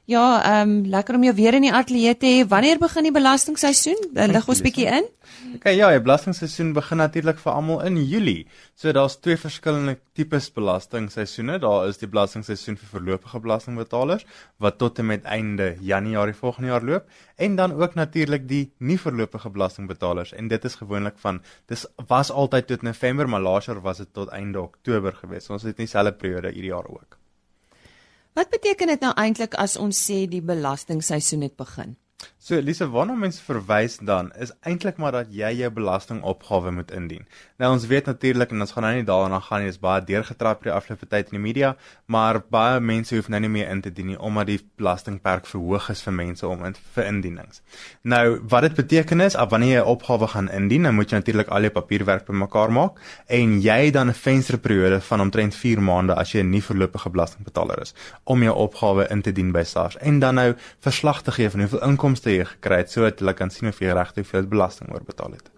Ja, 0.07 0.39
ehm 0.39 0.69
um, 0.69 0.85
lekker 0.87 1.15
om 1.15 1.23
jou 1.25 1.33
weer 1.35 1.55
in 1.57 1.65
die 1.65 1.71
ateljee 1.75 2.15
te 2.17 2.27
hê. 2.31 2.43
Wanneer 2.47 2.77
begin 2.79 3.03
die 3.03 3.11
belastingseisoen? 3.11 3.97
Lig 4.31 4.45
ons 4.47 4.61
bietjie 4.63 4.85
in. 4.87 5.09
Okay, 5.57 5.73
ja, 5.75 5.89
die 5.91 5.99
belastingseisoen 6.05 6.69
begin 6.77 7.01
natuurlik 7.03 7.41
vir 7.43 7.51
almal 7.51 7.83
in 7.89 7.97
Julie. 7.99 8.45
So 8.79 8.93
daar's 8.95 9.17
twee 9.19 9.35
verskillende 9.35 9.97
tipes 10.15 10.47
belastingseisoene. 10.55 11.59
Daar 11.59 11.89
is 11.89 11.99
die 11.99 12.07
belastingseisoen 12.07 12.79
vir 12.79 12.93
voorlopige 12.93 13.43
belastingbetalers 13.49 14.23
wat 14.63 14.79
tot 14.79 15.03
en 15.03 15.11
met 15.11 15.27
einde 15.27 15.73
Januarie 15.91 16.39
volgende 16.39 16.71
jaar 16.71 16.87
loop 16.93 17.11
en 17.35 17.59
dan 17.59 17.75
ook 17.75 17.99
natuurlik 17.99 18.47
die 18.47 18.63
nie 18.79 18.99
voorlopige 19.03 19.51
belastingbetalers 19.51 20.31
en 20.31 20.47
dit 20.47 20.71
is 20.71 20.79
gewoonlik 20.79 21.19
van 21.19 21.43
dis 21.67 21.83
was 22.07 22.31
altyd 22.31 22.71
tot 22.71 22.81
November, 22.81 23.27
maar 23.27 23.43
laas 23.43 23.67
jaar 23.67 23.83
was 23.83 23.97
dit 23.97 24.13
tot 24.13 24.31
einde 24.31 24.61
Oktober 24.61 25.19
gewees. 25.19 25.51
Ons 25.51 25.67
het 25.67 25.75
nie 25.75 25.91
dieselfde 25.91 26.15
periode 26.15 26.55
hierdie 26.55 26.71
jaar 26.71 26.87
ook. 26.87 27.19
Wat 28.37 28.49
beteken 28.53 28.91
dit 28.91 29.01
nou 29.01 29.13
eintlik 29.17 29.55
as 29.57 29.79
ons 29.81 29.97
sê 29.97 30.27
die 30.29 30.43
belastingseisoen 30.45 31.47
het 31.47 31.55
begin? 31.57 31.95
So 32.47 32.55
Lise, 32.63 32.85
waarna 32.87 33.11
mens 33.19 33.41
verwys 33.43 33.97
dan 34.07 34.29
is 34.39 34.53
eintlik 34.63 34.95
maar 35.03 35.11
dat 35.11 35.33
jy 35.35 35.49
jou 35.57 35.67
belastingopgawe 35.75 36.71
moet 36.71 36.91
indien. 36.95 37.25
Nou 37.59 37.73
ons 37.75 37.87
weet 37.91 38.05
natuurlik 38.07 38.53
en 38.55 38.63
ons 38.63 38.71
gaan 38.71 38.85
nou 38.87 38.91
nie 38.95 39.03
daarna 39.03 39.41
gaan 39.43 39.65
nie, 39.65 39.67
dis 39.67 39.81
baie 39.83 39.99
deurgetrap 40.07 40.61
die 40.63 40.71
afgelope 40.71 41.09
tyd 41.11 41.33
in 41.33 41.35
die 41.35 41.41
media, 41.43 41.73
maar 42.07 42.39
baie 42.55 42.77
mense 42.79 43.17
hoef 43.17 43.27
nou 43.27 43.41
nie 43.43 43.49
meer 43.51 43.67
in 43.73 43.81
te 43.83 43.91
dien 43.91 44.07
nie 44.13 44.15
omdat 44.15 44.47
die 44.47 44.61
belastingperk 44.79 45.49
verhoog 45.51 45.89
is 45.91 46.03
vir 46.05 46.15
mense 46.21 46.47
om 46.47 46.63
in 46.69 46.77
vir 46.95 47.09
indienings. 47.09 47.59
Nou 48.07 48.37
wat 48.53 48.69
dit 48.69 48.79
beteken 48.79 49.25
is, 49.27 49.35
af 49.35 49.51
wanneer 49.51 49.73
jy 49.73 49.83
'n 49.83 49.91
opgawe 49.97 50.31
gaan 50.35 50.47
indien, 50.47 50.87
dan 50.87 50.95
moet 50.95 51.11
jy 51.11 51.19
natuurlik 51.19 51.51
al 51.51 51.67
jou 51.67 51.71
papierwerk 51.81 52.25
bymekaar 52.31 52.71
maak 52.71 53.03
en 53.27 53.59
jy 53.59 53.91
dan 53.91 54.07
'n 54.07 54.13
vensterperiode 54.13 55.01
van 55.01 55.21
omtrent 55.21 55.55
4 55.55 55.81
maande 55.81 56.15
as 56.15 56.31
jy 56.31 56.39
'n 56.39 56.49
nie 56.49 56.63
voorlopige 56.63 57.09
belastingbetaler 57.09 57.81
is 57.81 57.93
om 58.23 58.41
jou 58.43 58.55
opgawe 58.55 59.11
in 59.11 59.21
te 59.21 59.33
dien 59.33 59.51
by 59.51 59.63
SARS 59.63 59.97
en 59.97 60.19
dan 60.19 60.35
nou 60.35 60.55
verslag 60.79 61.21
te 61.23 61.31
gee 61.31 61.49
van 61.49 61.59
hoeveel 61.59 61.83
inkomste 61.83 62.36
jy 62.37 62.47
gekry 62.53 62.81
het 62.83 62.91
sodat 62.93 63.21
hulle 63.21 63.33
kan 63.37 63.51
sien 63.53 63.69
of 63.69 63.79
jy 63.81 63.93
regtig 63.95 64.27
veel 64.27 64.47
belasting 64.49 64.93
oorbetaal 64.93 65.37
het. 65.37 65.51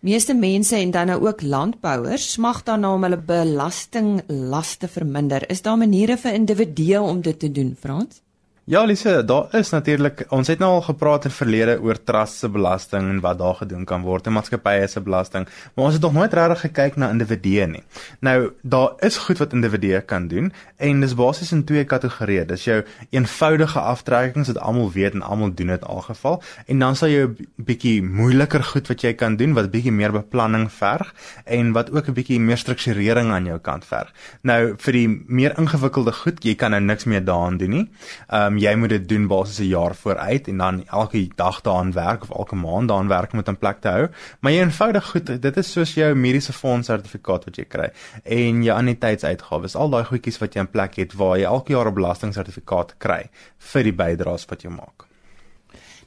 Meeste 0.00 0.32
mense 0.34 0.76
en 0.76 0.90
dan 0.90 1.10
nou 1.12 1.18
ook 1.26 1.42
landbouers 1.42 2.30
smag 2.32 2.62
daarna 2.64 2.94
om 2.96 3.02
hulle 3.04 3.18
belastinglaste 3.20 4.88
verminder. 4.88 5.44
Is 5.52 5.60
daar 5.62 5.76
maniere 5.76 6.16
vir 6.16 6.38
individue 6.38 7.00
om 7.00 7.20
dit 7.20 7.38
te 7.38 7.50
doen, 7.52 7.74
Frans? 7.76 8.22
Ja, 8.70 8.84
Lise, 8.84 9.24
daar 9.24 9.48
is 9.58 9.70
natuurlik 9.70 10.20
ons 10.30 10.46
het 10.46 10.60
nou 10.62 10.68
al 10.76 10.84
gepraat 10.86 11.24
in 11.26 11.32
verlede 11.34 11.72
oor 11.82 11.98
trust 12.06 12.36
se 12.38 12.48
belasting 12.48 13.08
en 13.10 13.16
wat 13.20 13.38
daar 13.40 13.56
gedoen 13.58 13.82
kan 13.84 14.04
word 14.06 14.28
en 14.30 14.36
maatskappye 14.36 14.84
se 14.86 15.00
belasting, 15.02 15.48
maar 15.74 15.88
ons 15.88 15.96
het 15.96 16.04
nog 16.06 16.12
nooit 16.14 16.34
regtig 16.38 16.60
gekyk 16.60 16.94
na 16.94 17.08
individue 17.10 17.66
nie. 17.66 17.82
Nou, 18.22 18.52
daar 18.62 18.92
is 19.02 19.18
goed 19.24 19.42
wat 19.42 19.56
individue 19.58 19.98
kan 20.00 20.28
doen 20.30 20.52
en 20.76 21.00
dis 21.02 21.16
basies 21.18 21.50
in 21.52 21.64
twee 21.66 21.82
kategorieë. 21.84 22.44
Dis 22.46 22.68
jou 22.68 22.76
eenvoudige 23.10 23.80
aftrekkings 23.80 24.52
wat 24.52 24.62
almal 24.62 24.92
weet 24.94 25.18
en 25.18 25.26
almal 25.26 25.50
doen 25.50 25.74
dit 25.74 25.88
algeval 25.96 26.38
en 26.66 26.86
dan 26.86 26.94
sal 26.96 27.10
jy 27.10 27.26
'n 27.26 27.48
bietjie 27.56 28.02
moeiliker 28.02 28.62
goed 28.62 28.86
wat 28.86 29.02
jy 29.02 29.12
kan 29.14 29.36
doen 29.36 29.52
wat 29.58 29.72
bietjie 29.74 29.92
meer 29.92 30.12
beplanning 30.12 30.70
verg 30.70 31.12
en 31.44 31.72
wat 31.72 31.90
ook 31.90 32.06
'n 32.06 32.14
bietjie 32.14 32.38
meer 32.38 32.58
strukturering 32.58 33.32
aan 33.32 33.46
jou 33.46 33.58
kant 33.58 33.84
verg. 33.84 34.14
Nou, 34.42 34.74
vir 34.78 34.92
die 34.92 35.24
meer 35.26 35.58
ingewikkelde 35.58 36.12
goed, 36.12 36.44
jy 36.44 36.54
kan 36.54 36.70
nou 36.70 36.80
niks 36.80 37.04
meer 37.04 37.24
daaraan 37.24 37.58
doen 37.58 37.70
nie. 37.70 37.90
Um, 38.32 38.59
jy 38.60 38.74
moet 38.76 38.92
dit 38.92 39.08
doen 39.08 39.26
basies 39.30 39.58
'n 39.60 39.70
jaar 39.70 39.94
vooruit 39.94 40.48
en 40.48 40.56
dan 40.56 40.84
elke 40.86 41.28
dag 41.36 41.60
daaraan 41.60 41.92
werk 41.92 42.22
of 42.22 42.30
elke 42.30 42.56
maand 42.56 42.88
daaraan 42.88 43.08
werk 43.08 43.32
om 43.32 43.38
dit 43.38 43.48
in 43.48 43.58
plek 43.58 43.80
te 43.80 43.88
hou. 43.88 44.08
Maar 44.40 44.52
jy 44.52 44.60
eenvoudig 44.60 45.10
goed, 45.10 45.42
dit 45.42 45.56
is 45.56 45.72
soos 45.72 45.94
jou 45.94 46.14
mediese 46.14 46.52
fonds 46.52 46.86
sertifikaat 46.86 47.44
wat 47.44 47.56
jy 47.56 47.64
kry 47.64 47.90
en 48.24 48.62
jou 48.62 48.78
anniteitsuitgawes, 48.78 49.76
al 49.76 49.90
daai 49.90 50.04
goedjies 50.04 50.38
wat 50.38 50.54
jy 50.54 50.60
in 50.60 50.70
plek 50.70 50.96
het 50.96 51.12
waar 51.12 51.38
jy 51.38 51.44
elke 51.44 51.72
jaar 51.72 51.88
'n 51.88 51.94
belastingsertifikaat 51.94 52.94
kry 52.98 53.30
vir 53.58 53.82
die 53.82 53.92
bydraes 53.92 54.46
wat 54.46 54.62
jy 54.62 54.70
maak. 54.70 55.06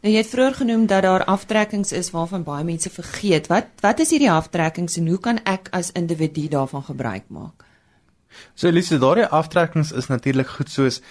Nou 0.03 0.11
jy 0.11 0.19
het 0.19 0.27
vroeër 0.27 0.53
genoem 0.53 0.85
dat 0.85 1.03
daar 1.03 1.23
aftrekkings 1.23 1.91
is 1.91 2.11
waarvan 2.11 2.43
baie 2.43 2.63
mense 2.63 2.89
vergeet. 2.89 3.47
Wat 3.47 3.65
wat 3.79 3.99
is 3.99 4.09
hierdie 4.09 4.31
aftrekkings 4.31 4.97
en 4.97 5.07
hoe 5.07 5.19
kan 5.19 5.39
ek 5.45 5.69
as 5.71 5.91
individu 5.91 6.47
daarvan 6.47 6.83
gebruik 6.83 7.23
maak? 7.27 7.63
So 8.53 8.67
Elise, 8.67 8.97
daardie 8.99 9.25
aftrekkings 9.25 9.91
is 9.91 10.07
natuurlik 10.07 10.47
goed 10.47 10.69
soos 10.69 11.01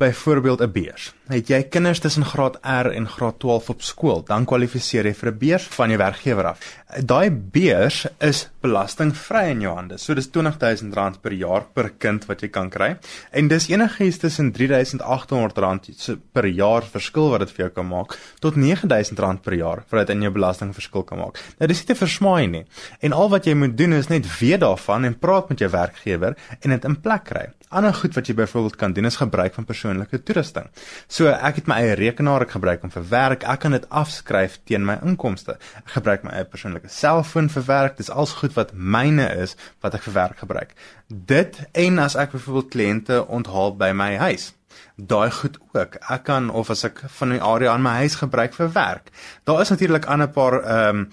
byvoorbeeld 0.00 0.60
'n 0.60 0.72
beurs. 0.72 1.12
Het 1.28 1.48
jy 1.48 1.62
kinders 1.62 1.98
tussen 1.98 2.24
graad 2.24 2.58
R 2.62 2.86
en 2.90 3.08
graad 3.08 3.38
12 3.38 3.68
op 3.68 3.82
skool, 3.82 4.22
dan 4.24 4.44
kwalifiseer 4.44 5.04
jy 5.04 5.14
vir 5.14 5.30
'n 5.30 5.38
beurs 5.38 5.64
van 5.64 5.88
jou 5.88 5.98
werkgewer 5.98 6.44
af. 6.44 6.58
Daai 7.04 7.30
beurs 7.30 8.06
is 8.18 8.48
belastingvry 8.60 9.50
in 9.50 9.60
jou 9.60 9.74
hande. 9.74 9.98
So 9.98 10.14
dis 10.14 10.28
R20000 10.28 11.20
per 11.20 11.32
jaar 11.32 11.64
per 11.72 11.90
kind 11.98 12.26
wat 12.26 12.40
jy 12.40 12.48
kan 12.48 12.70
kry. 12.70 12.96
En 13.30 13.48
dis 13.48 13.68
enigiets 13.68 14.18
tussen 14.18 14.52
R3800 14.52 16.18
per 16.32 16.46
jaar 16.46 16.82
verskil 16.82 17.30
wat 17.30 17.40
dit 17.40 17.50
vir 17.50 17.64
jou 17.64 17.70
kan 17.74 17.88
maak 17.88 18.18
tot 18.38 18.54
R9000 18.54 19.40
per 19.42 19.54
jaar 19.54 19.84
vir 19.90 19.98
dit 19.98 20.10
in 20.16 20.22
jou 20.22 20.32
belasting 20.32 20.74
verskil 20.74 21.02
kan 21.02 21.18
maak. 21.18 21.38
Nou 21.58 21.68
dis 21.68 21.78
nie 21.78 21.86
te 21.86 21.94
versmaai 21.94 22.46
nie. 22.46 22.64
En 23.00 23.12
al 23.12 23.28
wat 23.28 23.44
jy 23.44 23.54
moet 23.54 23.76
doen 23.76 23.92
is 23.92 24.08
net 24.08 24.26
weet 24.40 24.60
daarvan 24.60 25.04
en 25.04 25.18
praat 25.18 25.48
met 25.48 25.58
jou 25.58 25.70
werkgewer 25.70 26.36
en 26.60 26.70
dit 26.70 26.84
in 26.84 27.00
plek 27.00 27.24
kry. 27.24 27.46
Ander 27.70 27.94
goed 27.94 28.14
wat 28.14 28.26
jy 28.26 28.34
byvoorbeeld 28.34 28.76
kan 28.76 28.92
doen 28.92 29.06
is 29.06 29.16
gebruik 29.20 29.54
van 29.54 29.64
persoonlike 29.90 30.22
toerusting. 30.24 30.68
So 31.08 31.30
ek 31.30 31.60
het 31.60 31.70
my 31.70 31.80
eie 31.82 31.96
rekenaar 31.98 32.44
ek 32.44 32.54
gebruik 32.54 32.84
om 32.84 32.92
vir 32.94 33.06
werk, 33.10 33.44
ek 33.44 33.60
kan 33.64 33.74
dit 33.74 33.86
afskryf 33.90 34.58
teen 34.64 34.86
my 34.86 34.98
inkomste. 35.02 35.58
Ek 35.82 35.96
gebruik 35.96 36.24
my 36.24 36.34
eie 36.38 36.46
persoonlike 36.48 36.88
selfoon 36.88 37.50
vir 37.50 37.66
werk. 37.66 37.98
Dis 37.98 38.10
als 38.10 38.36
goed 38.40 38.54
wat 38.56 38.72
myne 38.74 39.28
is 39.42 39.56
wat 39.82 39.94
ek 39.94 40.06
vir 40.08 40.14
werk 40.14 40.38
gebruik. 40.44 40.74
Dit 41.08 41.60
en 41.74 41.98
as 41.98 42.16
ek 42.16 42.32
byvoorbeeld 42.32 42.72
kliënte 42.72 43.24
onthaal 43.28 43.76
by 43.76 43.92
my 43.92 44.14
huis. 44.16 44.52
Daai 44.96 45.30
goed 45.34 45.58
ook. 45.74 45.98
Ek 46.12 46.24
kan 46.28 46.50
of 46.50 46.70
as 46.70 46.84
ek 46.86 47.02
van 47.18 47.34
die 47.34 47.42
area 47.42 47.72
aan 47.72 47.82
my 47.82 47.98
huis 48.04 48.20
gebruik 48.20 48.54
vir 48.54 48.70
werk. 48.76 49.10
Daar 49.48 49.64
is 49.64 49.72
natuurlik 49.72 50.06
ander 50.06 50.30
paar 50.30 50.62
ehm 50.62 51.04
um, 51.04 51.10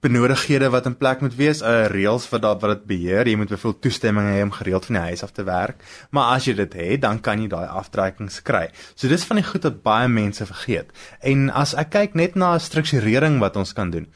benodighede 0.00 0.70
wat 0.72 0.86
in 0.88 0.96
plek 0.96 1.20
moet 1.20 1.34
wees, 1.36 1.60
uh, 1.62 1.86
reëls 1.92 2.26
vir 2.30 2.40
dat 2.40 2.62
wat 2.62 2.72
dit 2.78 2.86
beheer. 2.88 3.28
Jy 3.28 3.36
moet 3.36 3.52
byvoorbeeld 3.52 3.82
toestemming 3.84 4.30
hê 4.32 4.40
om 4.42 4.52
gereeld 4.54 4.88
van 4.88 4.96
die 4.96 5.04
huis 5.10 5.22
af 5.26 5.34
te 5.36 5.44
werk. 5.44 5.84
Maar 6.10 6.36
as 6.36 6.48
jy 6.48 6.54
dit 6.62 6.76
het, 6.80 7.00
dan 7.04 7.20
kan 7.20 7.42
jy 7.42 7.50
daai 7.52 7.68
aftrekkings 7.68 8.40
kry. 8.46 8.68
So 8.94 9.08
dis 9.12 9.26
van 9.28 9.42
die 9.42 9.46
goed 9.46 9.68
wat 9.68 9.82
baie 9.84 10.08
mense 10.08 10.46
vergeet. 10.48 10.94
En 11.20 11.50
as 11.52 11.76
ek 11.76 11.92
kyk 11.96 12.16
net 12.16 12.34
na 12.34 12.54
'n 12.54 12.60
strukturering 12.60 13.40
wat 13.40 13.56
ons 13.56 13.72
kan 13.72 13.90
doen. 13.90 14.08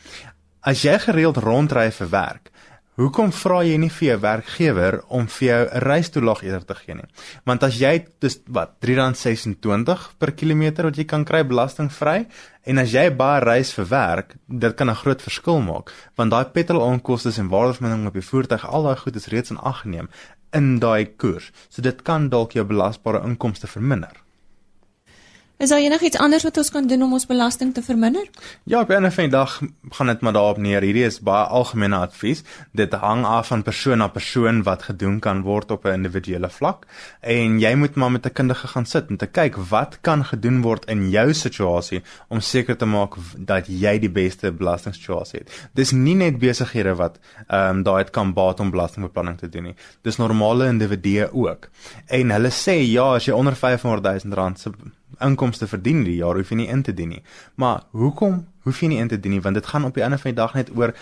As 0.65 0.83
jy 0.83 0.99
gereeld 0.99 1.37
rondry 1.37 1.91
vir 1.93 2.09
werk, 2.09 2.51
Hoekom 2.95 3.33
vra 3.35 3.57
jy 3.67 3.75
nie 3.83 3.91
vir 3.91 4.07
jou 4.07 4.17
werkgewer 4.23 5.01
om 5.11 5.25
vir 5.27 5.47
jou 5.49 5.63
'n 5.67 5.81
reistoelaag 5.83 6.43
eerder 6.45 6.65
te 6.65 6.75
gee 6.75 6.95
nie? 6.95 7.09
Want 7.45 7.65
as 7.65 7.81
jy 7.81 8.07
dis 8.21 8.39
wat 8.47 8.79
R3.26 8.81 10.15
per 10.19 10.31
kilometer 10.31 10.85
wat 10.85 10.97
jy 10.97 11.05
kan 11.05 11.25
kry 11.25 11.43
belastingvry 11.43 12.27
en 12.65 12.79
as 12.79 12.93
jy 12.93 13.11
baie 13.11 13.41
reis 13.41 13.73
vir 13.75 13.89
werk, 13.91 14.37
dit 14.49 14.77
kan 14.77 14.91
'n 14.91 14.95
groot 14.95 15.21
verskil 15.21 15.61
maak 15.61 15.91
want 16.17 16.31
daai 16.31 16.45
petrolonkoste 16.45 17.33
en 17.41 17.49
waardevermindering 17.49 18.07
op 18.07 18.15
die 18.15 18.31
voertuig, 18.31 18.65
al 18.65 18.83
daai 18.85 18.97
goed 18.97 19.17
is 19.17 19.27
reeds 19.27 19.51
in 19.51 19.59
ag 19.59 19.81
geneem 19.83 20.09
in 20.53 20.79
daai 20.79 21.17
koers. 21.17 21.51
So 21.69 21.83
dit 21.83 22.03
kan 22.03 22.29
dalk 22.29 22.53
jou 22.53 22.65
belasbare 22.65 23.25
inkomste 23.25 23.67
verminder. 23.67 24.24
Is 25.57 25.71
daar 25.71 25.79
enigiets 25.79 26.19
anders 26.19 26.43
wat 26.43 26.57
ons 26.59 26.71
kan 26.71 26.87
doen 26.91 27.03
om 27.07 27.13
ons 27.15 27.27
belasting 27.31 27.69
te 27.75 27.83
verminder? 27.83 28.27
Ja, 28.65 28.81
op 28.81 28.89
'n 28.89 29.05
of 29.05 29.19
ander 29.19 29.31
dag 29.31 29.61
gaan 29.91 30.07
dit 30.07 30.21
maar 30.21 30.33
daarop 30.33 30.57
neer. 30.57 30.83
Hierdie 30.83 31.05
is 31.05 31.21
baie 31.21 31.47
algemene 31.47 31.97
advies. 31.97 32.43
Dit 32.73 32.93
hang 32.93 33.25
af 33.25 33.47
van 33.47 33.63
persoon 33.63 33.99
na 33.99 34.09
persoon 34.09 34.63
wat 34.63 34.83
gedoen 34.83 35.21
kan 35.21 35.43
word 35.43 35.71
op 35.71 35.85
'n 35.85 35.93
individuele 35.93 36.51
vlak 36.51 36.87
en 37.21 37.61
jy 37.61 37.75
moet 37.75 37.95
maar 37.95 38.11
met 38.11 38.27
'n 38.27 38.33
kundige 38.33 38.67
gaan 38.67 38.87
sit 38.87 39.09
en 39.09 39.17
te 39.17 39.27
kyk 39.27 39.57
wat 39.57 39.99
kan 40.01 40.25
gedoen 40.25 40.61
word 40.63 40.85
in 40.85 41.11
jou 41.11 41.33
situasie 41.33 42.03
om 42.29 42.41
seker 42.41 42.77
te 42.77 42.87
maak 42.87 43.15
dat 43.39 43.67
jy 43.67 43.99
die 43.99 44.11
beste 44.11 44.53
belastingssituasie 44.53 45.39
het. 45.39 45.69
Dis 45.75 45.91
nie 45.91 46.15
net 46.15 46.39
besighede 46.39 46.95
wat 46.95 47.19
ehm 47.47 47.77
um, 47.77 47.83
daai 47.83 48.05
kan 48.05 48.33
baat 48.33 48.61
om 48.61 48.71
belastingbeplanning 48.71 49.39
te 49.39 49.49
doen 49.49 49.63
nie. 49.63 49.75
Dis 50.03 50.17
normale 50.17 50.67
individue 50.67 51.33
ook. 51.33 51.69
En 52.07 52.31
hulle 52.31 52.51
sê 52.51 52.91
ja, 52.91 53.15
as 53.15 53.25
jy 53.25 53.33
onder 53.33 53.57
500 53.57 54.25
000 54.25 54.35
rand 54.35 54.59
se 54.59 54.71
inkomste 55.21 55.67
verdien 55.67 56.05
die 56.05 56.17
jaar 56.17 56.35
hoef 56.37 56.51
jy 56.51 56.57
nie 56.57 56.69
in 56.69 56.83
te 56.83 56.95
dien 56.95 57.09
nie. 57.09 57.23
Maar 57.55 57.85
hoekom 57.91 58.47
hoef 58.65 58.81
jy 58.81 58.89
nie 58.89 58.99
in 58.99 59.09
te 59.09 59.21
dien 59.21 59.33
nie? 59.33 59.41
Want 59.41 59.55
dit 59.55 59.67
gaan 59.67 59.85
op 59.85 59.95
die 59.95 60.03
einde 60.03 60.19
van 60.19 60.31
die 60.31 60.41
dag 60.41 60.55
net 60.55 60.71
oor 60.77 60.95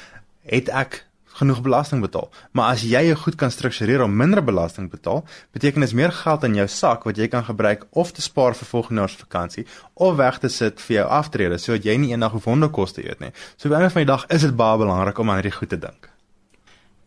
het 0.42 0.68
ek 0.68 1.04
genoeg 1.32 1.62
belasting 1.64 2.00
betaal. 2.00 2.28
Maar 2.52 2.74
as 2.74 2.84
jy 2.84 3.00
jou 3.06 3.16
goed 3.16 3.36
kan 3.40 3.50
struktureer 3.50 4.02
om 4.04 4.16
minder 4.16 4.44
belasting 4.44 4.90
betaal, 4.90 5.24
beteken 5.56 5.80
dit 5.80 5.94
meer 5.96 6.12
geld 6.12 6.44
in 6.44 6.58
jou 6.60 6.68
sak 6.68 7.06
wat 7.08 7.16
jy 7.16 7.28
kan 7.32 7.44
gebruik 7.44 7.86
of 7.90 8.12
te 8.12 8.22
spaar 8.22 8.56
vir 8.58 8.68
volgende 8.68 9.00
jaar 9.00 9.12
se 9.12 9.22
vakansie 9.22 9.66
of 9.94 10.16
weg 10.20 10.38
te 10.38 10.48
sit 10.52 10.80
vir 10.80 10.96
jou 11.00 11.08
aftrede 11.08 11.58
sodat 11.58 11.88
jy 11.88 11.96
nie 11.96 12.12
eendag 12.12 12.36
wonderkoste 12.44 13.04
eet 13.06 13.20
nie. 13.20 13.32
So 13.56 13.68
op 13.68 13.80
'n 13.80 13.90
van 13.90 14.04
die 14.04 14.12
dag 14.12 14.26
is 14.28 14.42
dit 14.42 14.56
baie 14.56 14.78
belangrik 14.78 15.18
om 15.18 15.30
aan 15.30 15.40
hierdie 15.40 15.58
goed 15.58 15.68
te 15.68 15.78
dink. 15.78 16.10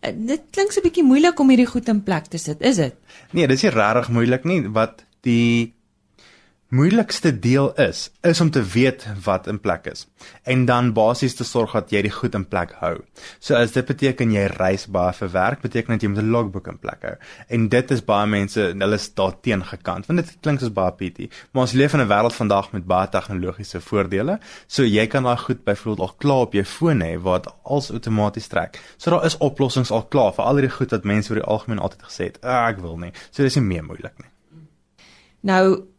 Eh, 0.01 0.13
dit 0.15 0.41
klink 0.51 0.71
so 0.71 0.79
'n 0.79 0.83
bietjie 0.83 1.03
moeilik 1.03 1.39
om 1.39 1.49
hierdie 1.49 1.67
goed 1.67 1.87
in 1.87 2.03
plek 2.03 2.25
te 2.25 2.37
sit, 2.37 2.61
is 2.61 2.75
dit? 2.75 2.95
Nee, 3.31 3.47
dis 3.47 3.61
nie 3.61 3.71
regtig 3.71 4.09
moeilik 4.09 4.43
nie. 4.43 4.69
Wat 4.69 5.03
die 5.21 5.74
moeilikste 6.73 7.29
deel 7.39 7.73
is, 7.77 8.09
is 8.25 8.41
om 8.41 8.49
te 8.51 8.63
weet 8.63 9.05
wat 9.23 9.47
in 9.47 9.59
plek 9.61 9.85
is 9.85 10.07
en 10.49 10.63
dan 10.65 10.93
basies 10.97 11.35
te 11.37 11.45
sorg 11.45 11.75
dat 11.77 11.91
jy 11.93 12.01
die 12.07 12.13
goed 12.13 12.33
in 12.37 12.45
plek 12.49 12.71
hou. 12.79 12.95
So 13.39 13.53
as 13.57 13.75
dit 13.75 13.85
beteken 13.85 14.33
jy 14.33 14.47
reis 14.55 14.87
baie 14.89 15.13
vir 15.13 15.29
werk, 15.35 15.61
beteken 15.61 15.93
dit 15.93 16.05
jy 16.05 16.09
moet 16.09 16.23
'n 16.23 16.31
logboek 16.33 16.67
in 16.73 16.79
plek 16.81 17.05
hou. 17.05 17.15
En 17.49 17.67
dit 17.69 17.91
is 17.91 18.01
baie 18.01 18.27
mense, 18.27 18.59
hulle 18.59 18.95
is 18.95 19.13
daarteen 19.13 19.63
gekant 19.63 20.07
want 20.07 20.19
dit 20.19 20.37
klink 20.41 20.59
soos 20.59 20.73
baie 20.73 20.91
pity, 20.91 21.29
maar 21.53 21.67
ons 21.67 21.73
leef 21.73 21.93
in 21.93 22.01
'n 22.01 22.09
wêreld 22.09 22.33
vandag 22.33 22.71
met 22.73 22.85
baie 22.85 23.07
tegnologiese 23.09 23.81
voordele. 23.81 24.39
So 24.67 24.83
jy 24.83 25.07
kan 25.07 25.23
daai 25.23 25.37
goed 25.37 25.63
byvoorbeeld 25.63 25.99
al 25.99 26.15
klaar 26.17 26.41
op 26.47 26.53
jou 26.53 26.63
foon 26.63 27.01
hê 27.01 27.21
waar 27.21 27.41
dit 27.41 27.53
als 27.63 27.91
outomaties 27.91 28.47
trek. 28.47 28.81
So 28.97 29.11
daar 29.11 29.25
is 29.25 29.37
oplossings 29.37 29.91
al 29.91 30.05
klaar 30.07 30.33
vir 30.33 30.45
al 30.45 30.55
hierdie 30.55 30.77
goed 30.77 30.91
wat 30.91 31.03
mense 31.03 31.29
oor 31.29 31.39
die 31.39 31.49
algemeen 31.49 31.79
altyd 31.79 32.01
gesê 32.03 32.23
het, 32.23 32.43
ah, 32.43 32.69
ek 32.69 32.79
wil 32.79 32.97
nie. 32.97 33.11
So 33.31 33.43
dis 33.43 33.55
nie 33.55 33.63
meer 33.63 33.83
moeilik 33.83 34.17
nie. 34.17 34.29
Nou 35.41 35.94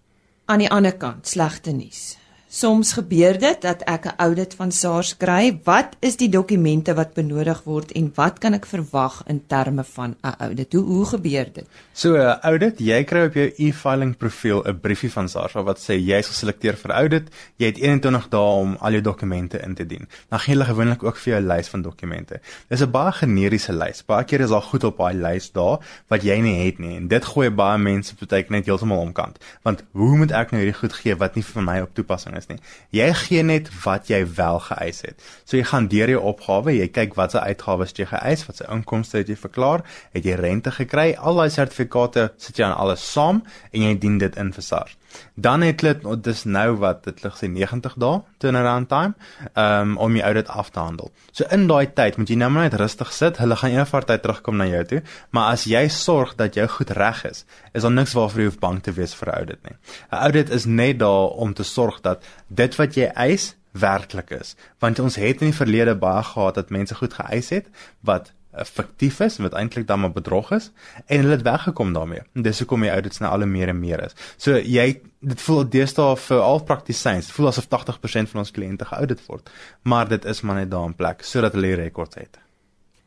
aan 0.46 0.62
die 0.62 0.70
ander 0.70 0.94
kant 0.96 1.26
slegte 1.26 1.72
nuus. 1.74 2.16
Soms 2.46 2.92
gebeur 2.94 3.34
dit 3.42 3.62
dat 3.62 3.80
ek 3.90 4.04
'n 4.06 4.14
audit 4.22 4.54
van 4.54 4.70
SARS 4.70 5.16
kry. 5.16 5.58
Wat 5.64 5.96
is 6.00 6.16
die 6.16 6.28
dokumente 6.28 6.94
wat 6.94 7.14
benodig 7.14 7.62
word 7.64 7.92
en 7.92 8.12
wat 8.14 8.38
kan 8.38 8.54
ek 8.54 8.66
verwag 8.66 9.22
in 9.26 9.42
terme 9.46 9.84
van 9.84 10.14
'n 10.22 10.34
audit? 10.38 10.72
Hoe 10.72 10.82
hoe 10.82 11.06
gebeur 11.06 11.52
dit? 11.52 11.66
So 11.92 12.14
'n 12.14 12.38
audit, 12.42 12.78
jy 12.78 13.04
kry 13.04 13.26
op 13.26 13.34
jou 13.34 13.52
e-filing 13.56 14.16
profiel 14.16 14.62
'n 14.64 14.80
briefie 14.80 15.10
van 15.12 15.28
SARS 15.28 15.52
wat 15.52 15.78
sê 15.78 15.98
jy 15.98 16.18
is 16.18 16.28
geselekteer 16.28 16.76
vir 16.76 16.90
audit. 16.90 17.28
Jy 17.56 17.66
het 17.66 17.78
21 17.78 18.28
dae 18.28 18.40
om 18.40 18.76
al 18.80 18.90
jou 18.90 19.02
dokumente 19.02 19.58
in 19.58 19.74
te 19.74 19.86
dien. 19.86 20.08
Dan 20.28 20.38
gee 20.38 20.54
hulle 20.54 20.64
gewoonlik 20.64 21.02
ook 21.02 21.16
vir 21.16 21.32
jou 21.32 21.42
'n 21.42 21.46
lys 21.46 21.68
van 21.68 21.82
dokumente. 21.82 22.40
Dis 22.68 22.80
'n 22.80 22.90
baie 22.90 23.12
generiese 23.12 23.72
lys. 23.72 24.04
Baie 24.04 24.24
keer 24.24 24.40
is 24.40 24.50
daar 24.50 24.62
goed 24.62 24.84
op 24.84 24.96
daai 24.98 25.14
lys 25.14 25.52
daar 25.52 25.78
wat 26.08 26.22
jy 26.22 26.40
nie 26.40 26.66
het 26.66 26.78
nie 26.78 26.96
en 26.96 27.08
dit 27.08 27.24
gooi 27.24 27.50
baie 27.50 27.78
mense 27.78 28.14
partyk 28.14 28.50
net 28.50 28.66
heeltemal 28.66 28.98
omkant. 28.98 29.38
Want 29.62 29.82
hoe 29.92 30.16
moet 30.16 30.30
ek 30.30 30.50
nou 30.50 30.62
hierdie 30.62 30.78
goed 30.78 30.92
gee 30.92 31.16
wat 31.16 31.34
nie 31.34 31.44
vir 31.44 31.62
my 31.62 31.80
op 31.80 31.94
toepassing 31.94 32.35
is? 32.36 32.48
nie. 32.48 32.58
Jy 32.94 33.08
gee 33.22 33.42
net 33.42 33.70
wat 33.84 34.10
jy 34.12 34.22
wel 34.36 34.60
geëis 34.68 35.02
het. 35.06 35.26
So 35.44 35.56
jy 35.56 35.64
gaan 35.70 35.88
deur 35.92 36.12
jou 36.14 36.22
opgawe, 36.32 36.74
jy 36.74 36.88
kyk 36.88 37.16
watse 37.18 37.40
uitgawes 37.40 37.94
jy 37.96 38.08
geëis, 38.10 38.46
watse 38.48 38.68
inkomste 38.72 39.22
het 39.22 39.32
jy 39.32 39.38
verklaar, 39.40 39.84
het 40.14 40.24
jy 40.24 40.36
rente 40.40 40.72
gekry, 40.74 41.14
al 41.16 41.40
daai 41.40 41.50
sertifikate 41.50 42.30
sit 42.36 42.58
jy 42.58 42.68
aan 42.68 42.76
alles 42.76 43.04
saam 43.04 43.42
en 43.72 43.88
jy 43.88 43.96
dien 43.98 44.18
dit 44.22 44.36
in 44.36 44.52
vir 44.52 44.68
SARS. 44.68 44.96
Dan 45.34 45.62
het 45.62 45.80
hulle 45.80 46.16
dis 46.20 46.44
nou 46.44 46.76
wat 46.82 47.04
dit 47.04 47.22
lig 47.24 47.36
sê 47.38 47.48
90 47.52 47.96
dae 48.02 48.22
turnaround 48.38 48.88
time 48.88 49.14
um, 49.54 49.96
om 49.96 50.12
die 50.12 50.22
audit 50.22 50.48
af 50.48 50.70
te 50.70 50.80
handel. 50.80 51.10
So 51.32 51.44
in 51.50 51.66
daai 51.66 51.92
tyd 51.92 52.16
moet 52.16 52.30
jy 52.32 52.38
nou 52.40 52.50
net 52.54 52.74
rustig 52.74 53.12
sit. 53.12 53.40
Hulle 53.42 53.56
gaan 53.56 53.74
eendag 53.74 54.06
tyd 54.08 54.22
terugkom 54.22 54.56
na 54.56 54.66
jou 54.70 54.84
toe, 54.84 55.02
maar 55.30 55.52
as 55.52 55.66
jy 55.68 55.86
sorg 55.88 56.36
dat 56.40 56.54
jou 56.54 56.66
goed 56.78 56.90
reg 56.96 57.24
is, 57.24 57.44
is 57.72 57.82
daar 57.82 57.92
niks 57.92 58.14
waarvoor 58.16 58.40
jy 58.40 58.48
hoef 58.50 58.58
bang 58.62 58.80
te 58.82 58.92
wees 58.92 59.14
vir 59.14 59.28
'n 59.28 59.36
audit 59.38 59.62
nie. 59.64 59.76
'n 60.12 60.22
Audit 60.26 60.50
is 60.50 60.64
net 60.64 60.98
daar 60.98 61.28
om 61.36 61.54
te 61.54 61.64
sorg 61.64 62.00
dat 62.00 62.22
dit 62.48 62.76
wat 62.76 62.94
jy 62.94 63.10
eis 63.14 63.54
werklik 63.72 64.30
is, 64.30 64.56
want 64.80 64.98
ons 64.98 65.16
het 65.16 65.40
in 65.40 65.50
die 65.50 65.56
verlede 65.56 65.94
baie 65.94 66.22
gehad 66.22 66.54
dat 66.54 66.70
mense 66.70 66.94
goed 66.94 67.12
geëis 67.12 67.50
het 67.50 67.66
wat 68.00 68.32
fiktief 68.64 69.20
is 69.20 69.36
wat 69.38 69.54
eintlik 69.54 69.86
dan 69.86 70.00
maar 70.00 70.12
bedrog 70.12 70.50
is 70.52 70.70
en 71.06 71.20
hulle 71.20 71.36
het 71.36 71.42
weggekom 71.42 71.92
daarmee. 71.92 72.22
En 72.34 72.42
dis 72.42 72.58
hoekom 72.58 72.80
die 72.80 72.90
audits 72.90 73.18
nou 73.18 73.32
al 73.32 73.46
meer 73.46 73.68
en 73.68 73.80
meer 73.80 74.04
is. 74.04 74.16
So 74.36 74.56
jy 74.58 75.00
dit 75.20 75.40
voel 75.40 75.68
deesdae 75.68 76.16
vir 76.16 76.40
al 76.40 76.62
praktisyns, 76.64 77.30
voel 77.32 77.48
asof 77.48 77.68
80% 77.72 78.32
van 78.32 78.42
ons 78.44 78.50
kliënte 78.50 78.84
geaudit 78.84 79.22
word, 79.26 79.50
maar 79.82 80.08
dit 80.08 80.24
is 80.24 80.40
maar 80.40 80.60
net 80.62 80.70
daar 80.70 80.86
in 80.86 80.94
plek 80.94 81.24
sodat 81.24 81.52
hulle 81.52 81.74
die 81.74 81.80
rekords 81.82 82.16
het. 82.16 82.38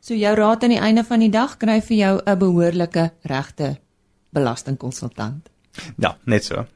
So 0.00 0.14
jou 0.14 0.34
raad 0.34 0.64
aan 0.64 0.74
die 0.74 0.80
einde 0.80 1.04
van 1.04 1.20
die 1.20 1.30
dag 1.30 1.56
kry 1.60 1.80
vir 1.80 1.96
jou 1.96 2.20
'n 2.24 2.38
behoorlike 2.38 3.10
regte 3.22 3.78
belastingkonsultant. 4.32 5.48
Ja, 5.96 6.16
net 6.24 6.44
so. 6.44 6.66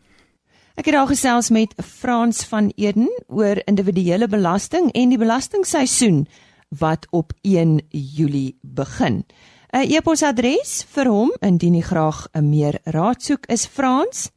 Ek 0.75 0.89
het 0.91 0.95
al 0.95 1.07
gesels 1.07 1.51
met 1.51 1.75
Frans 1.79 2.45
van 2.51 2.73
Eden 2.75 3.07
oor 3.27 3.61
individuele 3.65 4.27
belasting 4.29 4.91
en 4.93 5.09
die 5.09 5.19
belastingseisoen 5.19 6.27
wat 6.79 7.07
op 7.11 7.33
1 7.43 7.81
Julie 7.91 8.59
begin. 8.63 9.25
'n 9.75 9.91
E-posadres 9.91 10.87
vir 10.95 11.11
hom 11.11 11.35
indien 11.43 11.75
jy 11.75 11.83
graag 11.83 12.31
'n 12.33 12.49
meer 12.49 12.79
raad 12.85 13.23
soek 13.23 13.47
is 13.51 13.67
Frans 13.67 14.31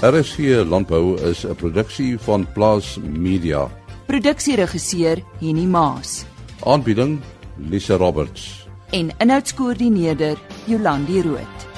RSG 0.00 0.62
Landbou 0.62 1.18
is 1.20 1.42
'n 1.44 1.54
produksie 1.54 2.18
van 2.18 2.46
Plaas 2.52 2.98
Media. 3.02 3.68
Produksieregisseur 4.06 5.22
Henny 5.40 5.64
Maas. 5.64 6.24
Aanbieding 6.62 7.20
Lisa 7.56 7.96
Roberts. 7.96 8.68
En 8.90 9.10
inhoudskoördineerder 9.18 10.38
Jolandi 10.66 11.22
Root. 11.22 11.75